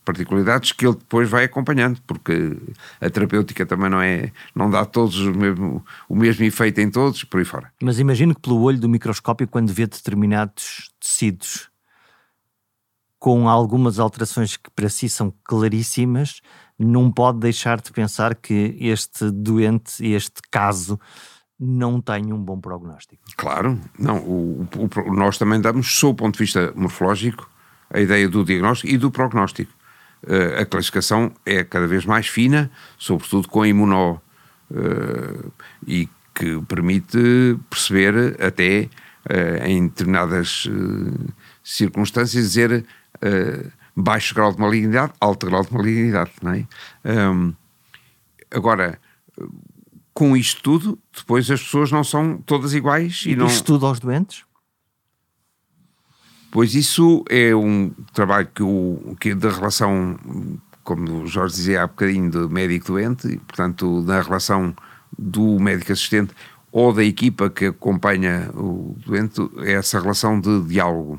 particularidades 0.05 0.73
que 0.73 0.87
ele 0.87 0.97
depois 0.97 1.29
vai 1.29 1.45
acompanhando, 1.45 2.01
porque 2.07 2.57
a 3.01 3.09
terapêutica 3.09 3.65
também 3.65 3.91
não 3.91 4.01
é, 4.01 4.33
não 4.55 4.71
dá 4.71 4.85
todos 4.85 5.21
o 5.21 5.33
mesmo, 5.33 5.85
o 6.09 6.17
mesmo 6.17 6.45
efeito 6.45 6.81
em 6.81 6.91
todos, 6.91 7.25
por 7.25 7.39
aí 7.39 7.45
fora. 7.45 7.73
Mas 7.83 7.99
imagino 7.99 8.35
que 8.35 8.41
pelo 8.41 8.61
olho 8.61 8.79
do 8.79 8.89
microscópio, 8.89 9.49
quando 9.49 9.73
vê 9.73 9.87
determinados 9.87 10.91
tecidos, 11.01 11.71
com 13.19 13.49
algumas 13.49 14.01
alterações 14.01 14.57
que 14.57 14.69
para 14.71 14.89
si 14.89 15.09
são 15.09 15.33
claríssimas, 15.45 16.41
não 16.77 17.11
pode 17.11 17.39
deixar 17.39 17.81
de 17.81 17.93
pensar 17.93 18.35
que 18.35 18.77
este 18.81 19.31
doente, 19.31 20.05
este 20.05 20.43
caso, 20.51 20.99
não 21.59 22.01
tem 22.01 22.33
um 22.33 22.43
bom 22.43 22.61
prognóstico. 22.61 23.23
Claro, 23.37 23.79
não. 23.97 24.19
O, 24.19 24.69
o, 24.77 25.15
nós 25.15 25.39
também 25.39 25.61
damos, 25.61 25.97
sob 25.97 26.15
o 26.15 26.17
ponto 26.17 26.35
de 26.35 26.41
vista 26.41 26.73
morfológico, 26.75 27.49
a 27.89 28.01
ideia 28.01 28.29
do 28.29 28.45
diagnóstico 28.45 28.93
e 28.93 28.99
do 28.99 29.11
prognóstico. 29.13 29.73
Uh, 30.25 30.61
a 30.61 30.64
classificação 30.64 31.33
é 31.45 31.64
cada 31.64 31.87
vez 31.87 32.05
mais 32.05 32.29
fina, 32.29 32.70
sobretudo 32.97 33.49
com 33.49 33.62
a 33.62 33.68
imuno, 33.68 34.20
uh, 34.70 35.53
e 35.87 36.09
que 36.33 36.61
permite 36.68 37.59
perceber 37.68 38.41
até 38.41 38.89
uh, 39.29 39.66
em 39.66 39.89
determinadas 39.89 40.68
circunstâncias 41.62 42.53
dizer 42.53 42.85
baixo 43.95 44.35
grau 44.35 44.53
de 44.53 44.61
malignidade, 44.61 45.12
alto 45.20 45.47
grau 45.47 45.64
de 45.64 45.73
malignidade, 45.73 46.33
não 46.43 46.53
é? 46.53 46.66
Agora, 48.51 48.99
com 50.14 50.37
isto 50.37 50.62
tudo, 50.62 50.99
depois 51.14 51.51
as 51.51 51.62
pessoas 51.62 51.93
não 51.93 52.03
são 52.03 52.39
todas 52.39 52.75
iguais 52.75 53.25
e, 53.27 53.33
e 53.33 53.37
não... 53.37 53.47
Isto 53.47 53.64
tudo 53.64 53.87
aos 53.87 54.01
doentes? 54.01 54.45
Pois 56.53 56.75
isso 56.75 57.25
é 57.31 57.57
um 57.57 57.91
trabalho 58.13 58.47
que, 58.55 58.63
o, 58.63 59.17
que 59.19 59.35
da 59.35 59.49
relação, 59.49 60.19
como 60.85 61.23
o 61.23 61.27
Jorge 61.27 61.55
dizia 61.55 61.83
há 61.83 61.87
bocadinho, 61.87 62.31
de 62.31 62.53
médico-doente, 62.53 63.39
portanto, 63.49 64.03
da 64.03 64.21
relação 64.21 64.77
do 65.19 65.59
médico-assistente 65.59 66.35
ou 66.71 66.93
da 66.93 67.03
equipa 67.03 67.49
que 67.49 67.65
acompanha 67.65 68.51
o 68.53 68.95
doente, 69.07 69.41
é 69.61 69.73
essa 69.73 69.99
relação 69.99 70.39
de 70.39 70.63
diálogo, 70.65 71.19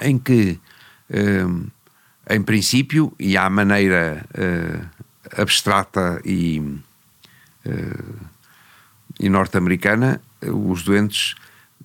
em 0.00 0.18
que 0.18 0.58
uh, 1.10 1.70
em 2.30 2.42
princípio, 2.42 3.12
e 3.20 3.36
à 3.36 3.50
maneira 3.50 4.24
uh, 4.38 4.88
abstrata 5.38 6.18
e, 6.24 6.60
uh, 7.66 8.28
e 9.20 9.28
norte-americana, 9.28 10.18
os 10.40 10.82
doentes 10.82 11.34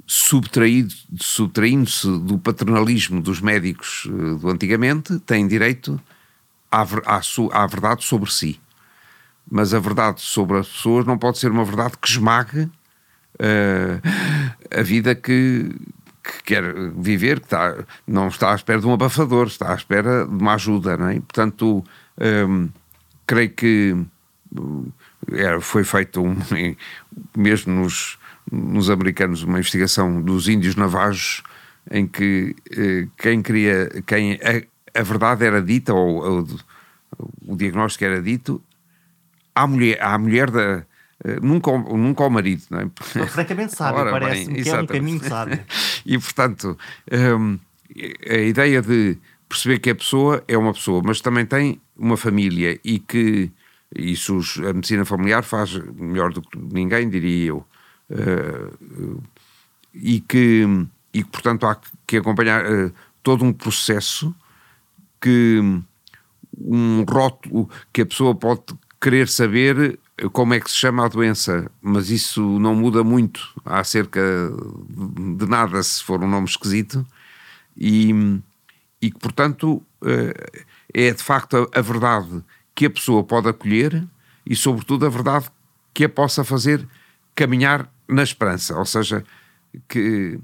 subtraindo-se 0.08 2.08
do 2.20 2.38
paternalismo 2.38 3.22
dos 3.22 3.42
médicos 3.42 4.08
do 4.40 4.50
antigamente, 4.50 5.20
têm 5.20 5.48
direito 5.48 6.00
à, 6.72 6.82
à, 6.82 7.22
à, 7.52 7.68
verdade 7.68 8.04
sobre 8.04 8.32
si. 8.32 8.60
Mas 9.50 9.74
a 9.74 9.80
verdade 9.80 10.22
sobre 10.22 10.58
as 10.58 10.68
pessoas 10.68 11.06
não 11.06 11.18
pode 11.18 11.38
ser 11.38 11.52
uma 11.52 11.66
verdade 11.66 11.96
que 12.00 12.08
esmague 12.08 12.70
a 14.72 14.82
vida 14.82 15.14
que, 15.14 15.70
que 16.24 16.44
quer 16.44 16.64
viver, 16.98 17.40
que 17.40 17.48
está, 17.48 17.76
não 18.08 18.28
está 18.28 18.52
à 18.52 18.56
espera 18.56 18.80
de 18.80 18.88
um 18.88 18.94
abafador, 18.94 19.48
está 19.48 19.72
à 19.72 19.76
espera 19.76 20.26
de 20.26 20.36
uma 20.36 20.56
ajuda, 20.56 20.98
não 20.98 21.10
é? 21.10 21.16
Portanto, 21.16 21.84
hum, 22.48 22.70
creio 23.28 23.50
que 23.52 23.96
é, 25.32 25.60
foi 25.60 25.84
feito 25.84 26.22
um, 26.22 26.36
mesmo 27.36 27.74
nos, 27.74 28.18
nos 28.52 28.90
americanos 28.90 29.44
uma 29.44 29.60
investigação 29.60 30.22
dos 30.22 30.48
índios 30.48 30.76
navajos 30.76 31.44
em 31.90 32.08
que 32.08 32.56
eh, 32.72 33.08
quem 33.18 33.42
queria, 33.42 33.90
quem 34.06 34.34
a, 34.34 35.00
a, 35.00 35.04
verdade 35.04 35.46
era 35.46 35.62
dita 35.62 35.94
ou, 35.94 36.24
ou 36.24 36.48
o 37.48 37.56
diagnóstico 37.56 38.06
era 38.06 38.22
dito 38.22 38.62
à 39.54 39.68
mulher, 39.68 40.02
à 40.02 40.18
mulher 40.18 40.50
da 40.50 40.84
eh, 41.24 41.40
nunca, 41.42 41.72
nunca 41.72 42.24
ao 42.24 42.30
marido, 42.30 42.64
não 42.70 42.80
é? 42.80 43.28
francamente 43.28 43.76
sábio, 43.76 44.12
parece-me 44.12 44.64
que 44.64 44.70
é 44.70 44.82
um 44.82 44.86
caminho 44.86 45.24
sábio. 45.24 45.60
e 46.06 46.18
portanto, 46.18 46.78
um, 47.40 47.58
a 48.30 48.38
ideia 48.38 48.82
de 48.82 49.18
perceber 49.48 49.80
que 49.80 49.90
a 49.90 49.96
pessoa 49.96 50.44
é 50.48 50.58
uma 50.58 50.74
pessoa, 50.74 51.02
mas 51.06 51.22
também 51.22 51.46
tem 51.46 51.80
uma 51.96 52.18
família 52.18 52.80
e 52.84 53.00
que 53.00 53.52
isso 53.96 54.40
a 54.68 54.74
medicina 54.74 55.06
familiar 55.06 55.44
faz 55.44 55.76
melhor 55.96 56.34
do 56.34 56.42
que 56.42 56.58
ninguém, 56.58 57.10
diria 57.10 57.50
eu. 57.50 57.66
Uh, 58.10 59.22
e 59.94 60.20
que, 60.20 60.66
e 61.14 61.24
que, 61.24 61.30
portanto, 61.30 61.66
há 61.66 61.78
que 62.06 62.18
acompanhar 62.18 62.66
uh, 62.66 62.94
todo 63.24 63.44
um 63.44 63.54
processo 63.54 64.36
que 65.20 65.60
um 66.58 67.04
rótulo 67.04 67.70
que 67.92 68.02
a 68.02 68.06
pessoa 68.06 68.36
pode 68.36 68.64
querer 69.02 69.28
saber 69.28 70.00
como 70.32 70.54
é 70.54 70.60
que 70.60 70.70
se 70.70 70.78
chama 70.78 71.06
a 71.06 71.10
doença, 71.10 71.70
mas 71.82 72.10
isso 72.10 72.42
não 72.60 72.74
muda 72.74 73.04
muito 73.04 73.54
acerca 73.66 74.22
de 75.38 75.46
nada 75.46 75.82
se 75.84 76.04
for 76.04 76.24
um 76.24 76.28
nome 76.28 76.48
esquisito, 76.48 77.06
e, 77.76 78.12
e 79.02 79.12
que, 79.12 79.20
portanto, 79.20 79.84
eh, 80.06 80.62
é 80.94 81.12
de 81.12 81.22
facto 81.22 81.70
a, 81.74 81.82
verdade 81.82 82.42
que 82.74 82.86
a 82.86 82.90
pessoa 82.90 83.24
pode 83.24 83.50
acolher 83.50 84.08
e, 84.46 84.56
sobretudo, 84.56 85.06
a 85.06 85.10
verdade 85.10 85.50
que 85.94 86.06
a 86.06 86.10
possa 86.10 86.44
fazer 86.44 86.88
caminhar 87.36 87.92
na 88.08 88.24
esperança, 88.24 88.78
ou 88.78 88.86
seja, 88.86 89.24
que. 89.88 90.40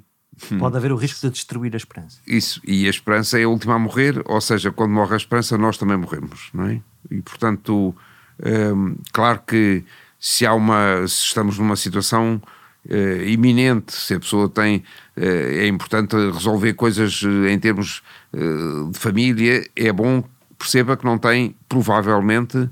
Hum, 0.51 0.57
pode 0.57 0.78
haver 0.78 0.91
o 0.91 0.95
risco 0.95 1.20
de 1.22 1.30
destruir 1.34 1.74
a 1.74 1.78
esperança. 1.78 2.20
Isso, 2.26 2.62
e 2.66 2.88
a 2.88 2.89
esperança 2.89 3.39
é 3.39 3.43
a 3.43 3.49
última 3.49 3.76
a 3.76 3.80
morrer, 3.80 4.22
ou 4.26 4.41
seja, 4.41 4.72
quando 4.72 4.91
morre 4.91 5.14
a 5.14 5.18
esperança, 5.18 5.57
nós 5.57 5.78
também 5.78 5.97
morremos, 5.97 6.49
não 6.53 6.66
é? 6.66 6.82
E 7.09 7.22
portanto, 7.22 7.95
um, 8.43 8.95
claro 9.12 9.41
que 9.45 9.84
se 10.20 10.45
há 10.45 10.53
uma, 10.53 11.07
se 11.07 11.26
estamos 11.26 11.57
numa 11.57 11.76
situação 11.76 12.41
uh, 12.86 13.24
iminente, 13.24 13.93
se 13.93 14.14
a 14.14 14.20
pessoa 14.20 14.47
tem, 14.49 14.78
uh, 15.18 15.22
é 15.22 15.68
importante 15.68 16.16
resolver 16.16 16.74
coisas 16.74 17.22
uh, 17.24 17.47
em 17.47 17.59
termos 17.59 18.03
de 18.34 18.97
família, 18.97 19.68
é 19.76 19.91
bom 19.91 20.24
perceba 20.57 20.95
que 20.95 21.03
não 21.03 21.18
tem 21.18 21.53
provavelmente 21.68 22.70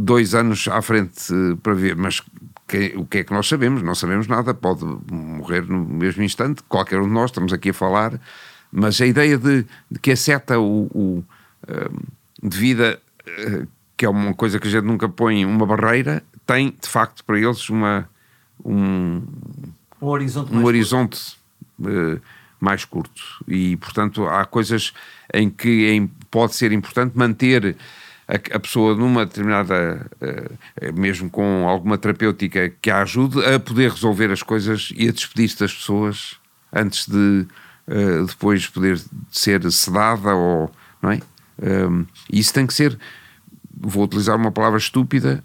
dois 0.00 0.34
anos 0.34 0.68
à 0.68 0.80
frente 0.80 1.32
para 1.62 1.74
ver, 1.74 1.96
mas 1.96 2.20
que, 2.66 2.94
o 2.96 3.04
que 3.04 3.18
é 3.18 3.24
que 3.24 3.32
nós 3.32 3.48
sabemos? 3.48 3.82
Não 3.82 3.94
sabemos 3.94 4.26
nada, 4.26 4.54
pode 4.54 4.84
morrer 5.10 5.62
no 5.66 5.84
mesmo 5.84 6.22
instante, 6.22 6.62
qualquer 6.68 7.00
um 7.00 7.08
de 7.08 7.12
nós, 7.12 7.30
estamos 7.30 7.52
aqui 7.52 7.70
a 7.70 7.74
falar, 7.74 8.20
mas 8.70 9.00
a 9.00 9.06
ideia 9.06 9.36
de, 9.36 9.64
de 9.90 9.98
que 9.98 10.12
a 10.12 10.16
seta 10.16 10.58
o, 10.58 10.88
o 10.94 11.24
de 12.42 12.56
vida 12.56 13.00
que 13.98 14.06
é 14.06 14.08
uma 14.08 14.32
coisa 14.32 14.60
que 14.60 14.68
a 14.68 14.70
gente 14.70 14.84
nunca 14.84 15.08
põe 15.08 15.44
uma 15.44 15.66
barreira, 15.66 16.22
tem 16.46 16.70
de 16.80 16.88
facto 16.88 17.24
para 17.24 17.36
eles 17.36 17.68
uma, 17.68 18.08
um, 18.64 19.20
um 20.00 20.06
horizonte, 20.06 20.52
um 20.52 20.54
mais, 20.54 20.66
horizonte 20.66 21.36
curto. 21.76 22.22
Mais 22.60 22.84
curto. 22.84 23.22
E, 23.48 23.76
portanto, 23.76 24.24
há 24.26 24.44
coisas 24.44 24.92
em 25.34 25.50
que 25.50 25.90
é, 25.90 26.08
pode 26.30 26.54
ser 26.54 26.70
importante 26.70 27.18
manter 27.18 27.76
a, 28.28 28.56
a 28.56 28.60
pessoa 28.60 28.94
numa 28.94 29.24
determinada, 29.24 30.06
uh, 30.20 30.92
mesmo 31.00 31.30
com 31.30 31.66
alguma 31.66 31.96
terapêutica 31.96 32.70
que 32.80 32.90
a 32.90 33.02
ajude 33.02 33.42
a 33.44 33.58
poder 33.58 33.90
resolver 33.90 34.30
as 34.30 34.42
coisas 34.42 34.92
e 34.94 35.08
a 35.08 35.12
despedir-se 35.12 35.58
das 35.58 35.72
pessoas 35.72 36.36
antes 36.72 37.08
de 37.08 37.46
uh, 37.88 38.26
depois 38.26 38.66
poder 38.66 39.00
ser 39.30 39.70
sedada 39.72 40.34
ou. 40.34 40.70
Não 41.00 41.12
é? 41.12 41.20
Um, 41.60 42.06
isso 42.30 42.52
tem 42.52 42.66
que 42.66 42.74
ser, 42.74 42.98
vou 43.80 44.04
utilizar 44.04 44.36
uma 44.36 44.52
palavra 44.52 44.78
estúpida, 44.78 45.42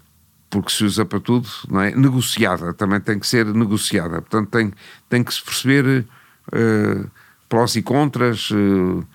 porque 0.50 0.70
se 0.70 0.84
usa 0.84 1.04
para 1.04 1.20
tudo, 1.20 1.48
não 1.68 1.80
é? 1.80 1.94
Negociada, 1.94 2.72
também 2.74 3.00
tem 3.00 3.18
que 3.18 3.26
ser 3.26 3.46
negociada. 3.46 4.20
Portanto, 4.20 4.50
tem, 4.50 4.72
tem 5.08 5.24
que 5.24 5.32
se 5.32 5.42
perceber 5.42 6.04
uh, 6.52 7.10
prós 7.48 7.74
e 7.76 7.82
contras 7.82 8.50
uh, 8.50 9.06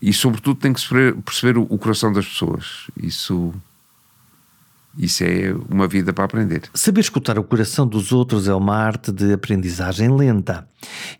e, 0.00 0.12
sobretudo, 0.12 0.58
tem 0.58 0.72
que 0.72 0.80
perceber 1.24 1.58
o, 1.58 1.62
o 1.62 1.78
coração 1.78 2.12
das 2.12 2.26
pessoas. 2.26 2.86
Isso. 2.96 3.52
Isso 4.96 5.22
é 5.22 5.54
uma 5.68 5.86
vida 5.86 6.12
para 6.12 6.24
aprender. 6.24 6.62
Saber 6.74 7.02
escutar 7.02 7.38
o 7.38 7.44
coração 7.44 7.86
dos 7.86 8.10
outros 8.10 8.48
é 8.48 8.54
uma 8.54 8.76
arte 8.76 9.12
de 9.12 9.32
aprendizagem 9.32 10.08
lenta 10.08 10.68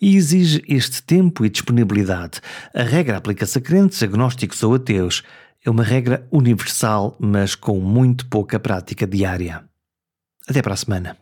e 0.01 0.17
exige 0.17 0.65
este 0.67 1.01
tempo 1.01 1.45
e 1.45 1.49
disponibilidade. 1.49 2.41
A 2.75 2.83
regra 2.83 3.19
aplica-se 3.19 3.59
a 3.59 3.61
crentes, 3.61 4.03
agnósticos 4.03 4.63
ou 4.65 4.75
ateus. 4.75 5.23
É 5.65 5.71
uma 5.71 5.85
regra 5.85 6.27
universal, 6.33 7.17
mas 7.21 7.55
com 7.55 7.79
muito 7.79 8.27
pouca 8.27 8.59
prática 8.59 9.07
diária. 9.07 9.63
Até 10.49 10.61
para 10.61 10.75
a 10.75 10.77
semana. 10.77 11.17